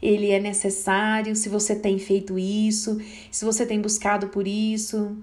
ele 0.00 0.30
é 0.30 0.40
necessário, 0.40 1.34
se 1.34 1.48
você 1.48 1.74
tem 1.74 1.98
feito 1.98 2.38
isso, 2.38 3.00
se 3.30 3.44
você 3.44 3.64
tem 3.64 3.80
buscado 3.80 4.28
por 4.28 4.46
isso, 4.46 5.16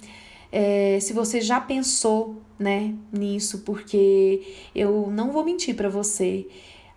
é, 0.52 1.00
se 1.00 1.14
você 1.14 1.42
já 1.42 1.62
pensou 1.62 2.42
né, 2.58 2.94
nisso, 3.12 3.60
porque 3.60 4.42
eu 4.76 5.10
não 5.10 5.32
vou 5.32 5.46
mentir 5.46 5.76
para 5.76 5.90
você. 5.90 6.48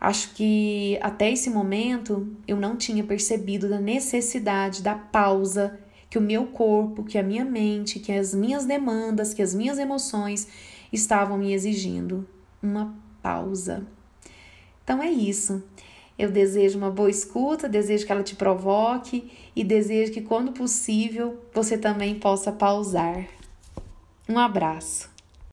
Acho 0.01 0.35
que 0.35 0.99
até 1.01 1.31
esse 1.31 1.49
momento 1.49 2.35
eu 2.49 2.57
não 2.57 2.77
tinha 2.77 3.05
percebido 3.05 3.69
da 3.69 3.79
necessidade 3.79 4.83
da 4.83 4.97
pausa 4.97 5.79
que 6.11 6.19
o 6.19 6.21
meu 6.21 6.47
corpo, 6.47 7.05
que 7.05 7.17
a 7.17 7.23
minha 7.23 7.45
mente, 7.45 8.01
que 8.01 8.13
as 8.13 8.35
minhas 8.35 8.67
demandas, 8.67 9.33
que 9.33 9.41
as 9.41 9.55
minhas 9.55 9.79
emoções 9.79 10.49
estavam 10.93 11.39
me 11.39 11.53
exigindo. 11.53 12.27
Uma 12.61 12.95
pausa. 13.23 13.87
Então 14.83 15.03
é 15.03 15.11
isso. 15.11 15.63
Eu 16.19 16.31
desejo 16.31 16.79
uma 16.79 16.91
boa 16.91 17.09
escuta, 17.09 17.69
desejo 17.69 18.05
que 18.05 18.13
ela 18.13 18.23
te 18.23 18.35
provoque 18.35 19.31
e 19.57 19.65
desejo 19.65 20.13
que, 20.13 20.21
quando 20.21 20.53
possível, 20.53 21.39
você 21.55 21.79
também 21.79 22.17
possa 22.17 22.53
pausar. 22.53 23.27
Um 24.33 24.39
abraço. 24.39 25.12